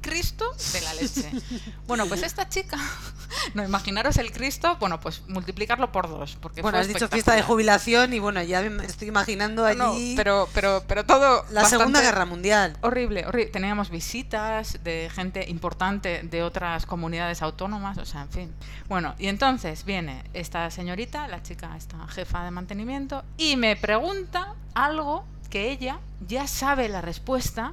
[0.00, 1.30] Cristo de la leche.
[1.86, 2.78] Bueno, pues esta chica,
[3.54, 6.36] no, imaginaros el Cristo, bueno, pues multiplicarlo por dos.
[6.40, 10.14] Porque Bueno, has dicho fiesta de jubilación y bueno, ya me estoy imaginando No, allí
[10.16, 11.44] pero, pero, pero todo.
[11.50, 12.76] la Segunda Guerra Mundial.
[12.80, 13.52] Horrible, horrible.
[13.52, 18.54] Teníamos visitas de gente importante de otras comunidades autónomas, o sea, en fin.
[18.88, 24.54] Bueno, y entonces viene esta señorita, la chica, esta jefa de mantenimiento, y me pregunta
[24.74, 27.72] algo que ella ya sabe la respuesta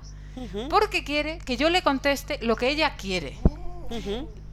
[0.69, 3.37] Porque quiere que yo le conteste lo que ella quiere.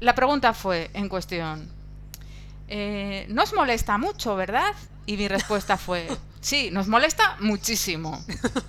[0.01, 1.71] La pregunta fue en cuestión,
[2.69, 4.75] eh, ¿no os molesta mucho, verdad?
[5.07, 6.07] Y mi respuesta fue,
[6.41, 8.23] sí, nos molesta muchísimo.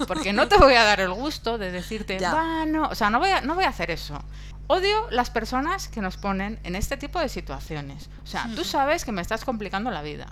[0.07, 2.33] Porque no te voy a dar el gusto de decirte, Ya.
[2.33, 4.21] "Va, no", o sea, no voy, a, no voy a hacer eso.
[4.67, 8.09] Odio las personas que nos ponen en este tipo de situaciones.
[8.23, 10.27] O sea, tú sabes que me estás complicando la vida.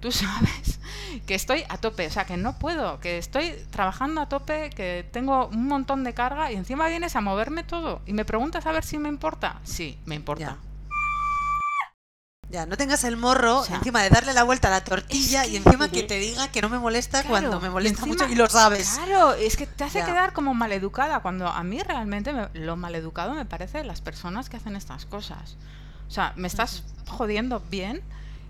[0.00, 0.78] Tú sabes
[1.26, 5.06] que estoy a tope, o sea, que no puedo, que estoy trabajando a tope, que
[5.12, 8.72] tengo un montón de carga y encima vienes a moverme todo y me preguntas a
[8.72, 9.60] ver si me importa.
[9.64, 10.44] Sí, me importa.
[10.44, 10.58] Ya.
[12.50, 15.44] Ya, no tengas el morro O sea, encima de darle la vuelta a la tortilla
[15.44, 18.22] es y encima que te diga que no me molesta Claro, cuando me molesta encima-
[18.24, 18.98] mucho y lo sabes.
[19.04, 20.06] Claro, es que te hace Ya.
[20.06, 24.56] quedar como maleducada, cuando a mí realmente me- lo maleducado me parece las personas que
[24.56, 25.56] hacen estas cosas.
[26.08, 28.02] O sea, me estás jodiendo bien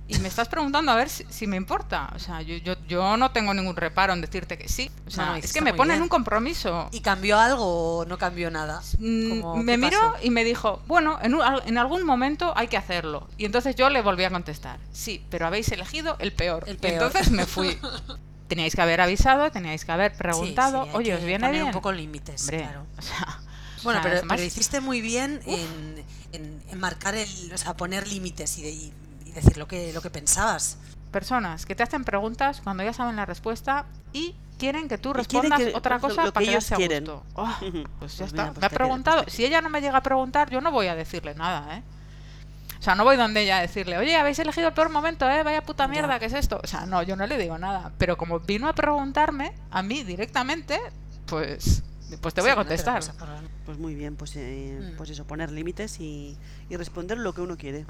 [0.09, 2.11] y me estás preguntando a ver si, si me importa.
[2.15, 4.91] O sea, yo, yo, yo no tengo ningún reparo en decirte que sí.
[5.07, 6.03] O sea, No, es que me ponen bien.
[6.05, 6.89] un compromiso.
[6.93, 8.81] ¿Y cambió algo o no cambió nada?
[8.99, 10.25] Mm, ¿Cómo- me miró pasó?
[10.25, 13.29] y me dijo, bueno, en, un- en algún momento hay que hacerlo.
[13.37, 16.65] Y entonces yo le volví a contestar, sí, pero habéis elegido el peor.
[16.67, 17.79] El Y entonces me fui.
[18.49, 21.65] Teníais que haber avisado, teníais que haber preguntado, Sí, sí, hay oye, ¿os viene bien?
[21.65, 22.87] un poco límites, Hombre, claro.
[22.97, 23.41] o sea,
[23.83, 27.59] Bueno, o sea, pero, además- pero hiciste muy bien en, en- en marcar el, o
[27.59, 28.93] sea, poner límites y, de- y
[29.41, 30.77] decir lo que, lo que pensabas.
[31.11, 35.59] personas que te hacen preguntas cuando ya saben la respuesta y quieren que tú respondas
[35.59, 37.05] que- otra lo- cosa lo que para ellos quedarse a quieren.
[37.05, 37.23] gusto.
[37.35, 37.85] Oh, Ujú.
[37.99, 38.43] pues ya Pues está.
[38.43, 39.23] mira, pues me ha preguntado.
[39.23, 41.83] pues Si ella no me llega a preguntar, yo no voy a decirle nada, ¿eh?
[42.79, 45.43] O sea, no voy donde ella a decirle, oye, habéis elegido el peor momento, ¿eh?
[45.43, 45.89] Vaya puta Ya.
[45.89, 46.61] mierda, ¿qué es esto?
[46.63, 47.91] O sea, no, yo no le digo nada.
[47.99, 50.79] Pero como vino a preguntarme a mí directamente,
[51.27, 51.83] pues,
[52.21, 53.03] pues te voy Sí, a no te lo contestar.
[53.17, 53.45] acordar.
[53.67, 54.97] Pues muy bien, pues, eh, Mm.
[54.97, 56.37] pues eso, poner límites y,
[56.69, 57.85] y responder lo que uno quiere.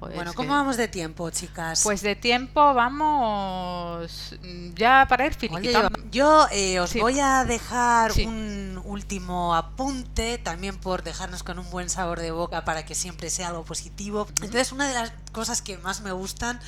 [0.00, 1.82] Joder, Bueno, ¿cómo que- vamos de tiempo, chicas?
[1.82, 4.34] Pues de tiempo vamos
[4.74, 5.98] ya para ir Oye, finiquitando.
[6.10, 7.00] yo eh, os Sí.
[7.00, 8.24] voy a dejar Sí.
[8.24, 13.28] un último apunte, también por dejarnos con un buen sabor de boca para que siempre
[13.28, 14.26] sea algo positivo.
[14.36, 16.58] Entonces, una de las cosas que más me gustan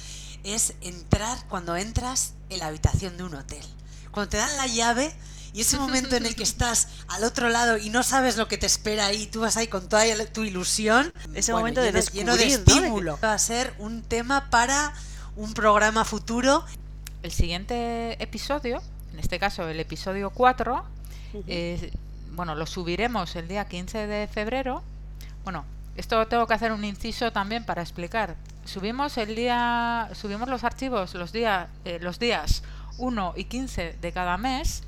[0.45, 3.65] es entrar, cuando entras en la habitación de un hotel.
[4.11, 5.15] Cuando te dan la llave
[5.53, 8.59] y ese momento en el que estás al otro lado y no sabes lo que
[8.59, 11.13] te espera ahí, tú vas ahí con toda tu ilusión.
[11.35, 13.19] Ese momento de lleno, lleno de estímulo.
[13.23, 14.93] Va a ser un tema para
[15.37, 16.65] un programa futuro.
[17.23, 18.83] El siguiente episodio,
[19.13, 20.85] en este caso el episodio 4,
[21.35, 21.45] Ujú.
[21.47, 21.93] eh,
[22.33, 24.83] bueno, lo subiremos el día 15 de febrero.
[25.45, 25.65] Bueno,
[25.97, 28.37] esto tengo que hacer un inciso también para explicar.
[28.65, 31.69] Subimos el día, subimos los archivos los días,
[32.01, 32.63] los días
[32.99, 34.83] 1 y 15 de cada mes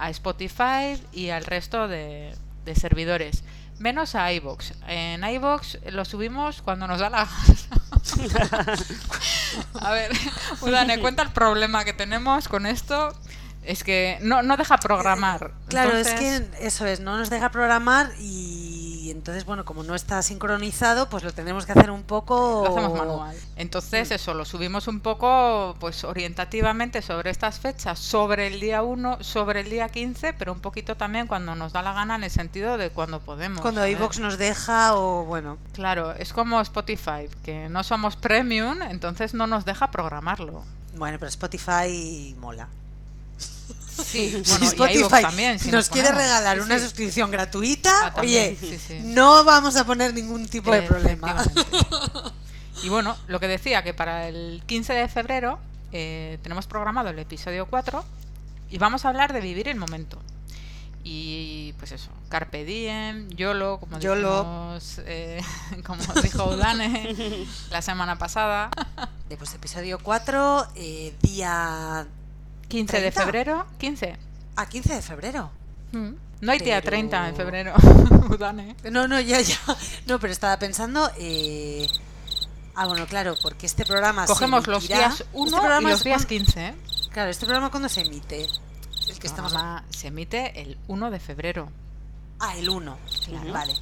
[0.00, 2.34] a Spotify y al resto de,
[2.64, 3.44] de servidores,
[3.78, 4.74] menos a iBox.
[4.86, 8.76] En iBox lo subimos cuando nos da la gana.
[9.80, 10.12] a ver,
[10.60, 13.14] Udane, cuenta el problema que tenemos con esto.
[13.62, 15.52] Es que no, no deja programar.
[15.68, 18.79] Claro, es que eso es, no nos deja programar y
[19.10, 22.62] y entonces, bueno, como no está sincronizado, pues lo tendremos que hacer un poco...
[22.64, 23.36] Lo hacemos manual.
[23.56, 29.24] Entonces, eso, lo subimos un poco, pues orientativamente sobre estas fechas, sobre el día 1,
[29.24, 32.30] sobre el día 15, pero un poquito también cuando nos da la gana en el
[32.30, 33.62] sentido de cuando podemos.
[33.62, 33.96] Cuando ¿sabes?
[33.96, 35.58] iVox nos deja o, bueno...
[35.72, 40.62] Claro, es como Spotify, que no somos premium, entonces no nos deja programarlo.
[40.94, 42.68] Bueno, pero Spotify mola.
[44.10, 45.58] Sí, Si bueno, Spotify también.
[45.58, 46.84] si nos quiere regalar Sí, una sí.
[46.84, 48.56] suscripción gratuita, Ah, oye,
[49.04, 51.44] no vamos a poner ningún tipo de problema.
[52.82, 55.58] Y bueno, lo que decía, que para el 15 de febrero
[55.92, 58.04] eh, tenemos programado el episodio 4
[58.70, 60.18] y vamos a hablar de vivir el momento.
[61.04, 64.74] Y pues eso, Carpe Diem, YOLO, como, YOLO.
[64.74, 65.40] dijimos, eh,
[65.86, 68.70] como dijo Udane la semana pasada.
[69.38, 72.06] Pues episodio 4, eh, día
[72.70, 73.22] 15 de 30.
[73.24, 74.16] febrero, 15.
[74.56, 75.50] a 15 de febrero.
[75.92, 76.10] Mm.
[76.40, 77.74] No hay día Pero- 30 en febrero.
[78.90, 79.58] No, no, ya, ya.
[80.06, 81.10] No, pero estaba pensando.
[81.18, 81.86] eh,
[82.74, 84.26] Ah, bueno, claro, porque este programa.
[84.26, 86.66] se Cogemos los emitirá- días 1 este y los días cuan- 15.
[86.68, 86.74] ¿eh?
[87.12, 88.44] Claro, este programa cuando se emite.
[88.44, 88.50] El
[89.18, 89.52] que El estamos.
[89.52, 91.68] programa se emite el 1 de febrero.
[92.38, 92.96] Ah, el 1.
[93.26, 93.52] Claro.
[93.52, 93.74] Vale.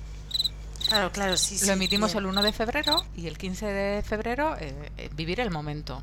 [0.88, 1.66] Claro, claro, sí, sí.
[1.66, 2.24] Lo emitimos bien.
[2.24, 6.02] el 1 de febrero y el 15 de febrero eh, eh, vivir el momento.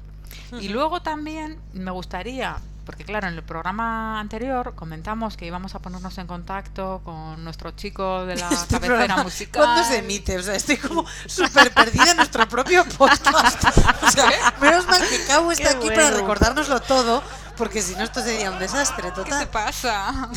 [0.62, 5.80] Y luego también me gustaría, porque claro, en el programa anterior comentamos que íbamos a
[5.80, 9.64] ponernos en contacto con nuestro chico de la Este cabecera programa, musical.
[9.64, 10.38] ¿Cuándo se emite?
[10.38, 13.64] O sea, estoy como súper perdida en nuestro propio podcast.
[14.04, 16.18] O sea, menos mal que Cabo está Qué aquí para bueno.
[16.18, 17.24] recordárnoslo todo,
[17.58, 19.50] porque si no esto sería un desastre ¿Qué te total.
[19.50, 20.30] pasa?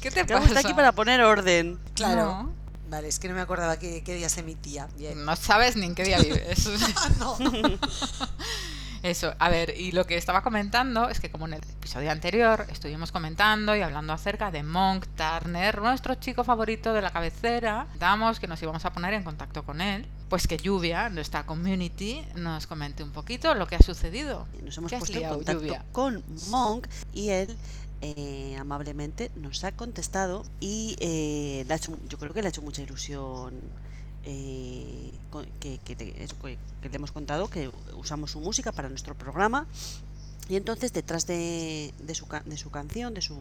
[0.00, 0.48] ¿Qué te Creo pasa?
[0.54, 1.78] está aquí para poner orden.
[1.94, 2.24] Claro.
[2.24, 2.52] No,
[2.88, 4.86] Vale, es que no me acordaba qué, qué día se emitía.
[4.98, 5.24] Bien.
[5.24, 6.68] no sabes ni en qué día vives.
[6.96, 7.36] Ah, no.
[9.02, 12.66] Eso, a ver, y lo que estaba comentando es que como en el episodio anterior
[12.70, 18.38] estuvimos comentando y hablando acerca de Monk Turner, nuestro chico favorito de la cabecera, damos
[18.38, 22.68] que nos íbamos a poner en contacto con él, pues que Lluvia, nuestra community, nos
[22.68, 24.46] comente un poquito lo que ha sucedido.
[24.62, 25.84] Nos hemos ¿Qué has puesto en contacto Lluvia?
[25.90, 27.56] con Monk y él
[28.02, 32.50] eh, amablemente nos ha contestado y eh, le ha hecho- yo creo que le ha
[32.50, 33.60] hecho mucha ilusión
[34.24, 35.10] eh,
[35.60, 39.66] que, que le hemos contado que usamos su música para nuestro programa
[40.48, 43.40] y entonces detrás de, de su, de su canción, de su,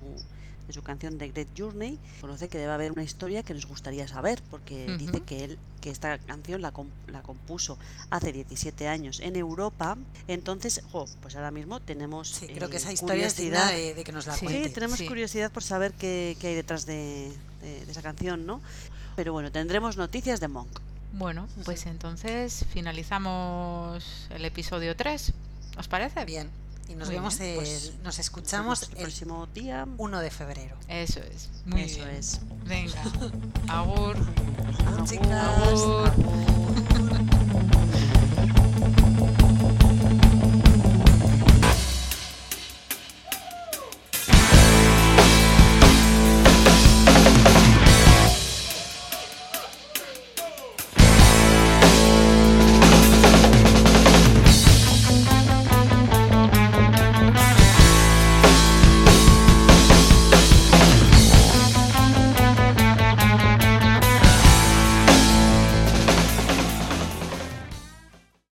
[0.68, 4.08] de su canción de Great Journey, conoce que debe haber una historia que nos gustaría
[4.08, 6.72] saber, porque dice que él que esta canción la,
[7.08, 7.80] la compuso
[8.12, 9.98] hace 17 años en Europa.
[10.28, 10.84] Entonces,
[11.22, 13.78] pues ahora mismo tenemos Sí, creo que eh, esa historia es digna curiosidad.
[13.88, 14.68] de, de que nos la Sí, cuente.
[14.70, 17.32] Sí, tenemos curiosidad por saber qué, qué hay detrás de,
[17.64, 18.62] de- de esa canción, ¿no?
[19.22, 20.80] Pero bueno, tendremos noticias de Monk.
[21.14, 25.32] Bueno, pues entonces finalizamos el episodio 3.
[25.78, 26.26] ¿Os parece?
[26.26, 26.50] Bien.
[26.90, 29.86] Y nos Muy vemos, el- pues, nos escuchamos el el próximo día.
[30.00, 30.76] 1 de febrero.
[30.88, 31.52] Eso es.
[31.68, 32.10] Muy Eso bien.
[32.16, 32.40] es.
[32.66, 33.04] Venga.
[33.68, 34.16] Agur.
[35.06, 35.32] Chicas.
[35.68, 36.12] Agur.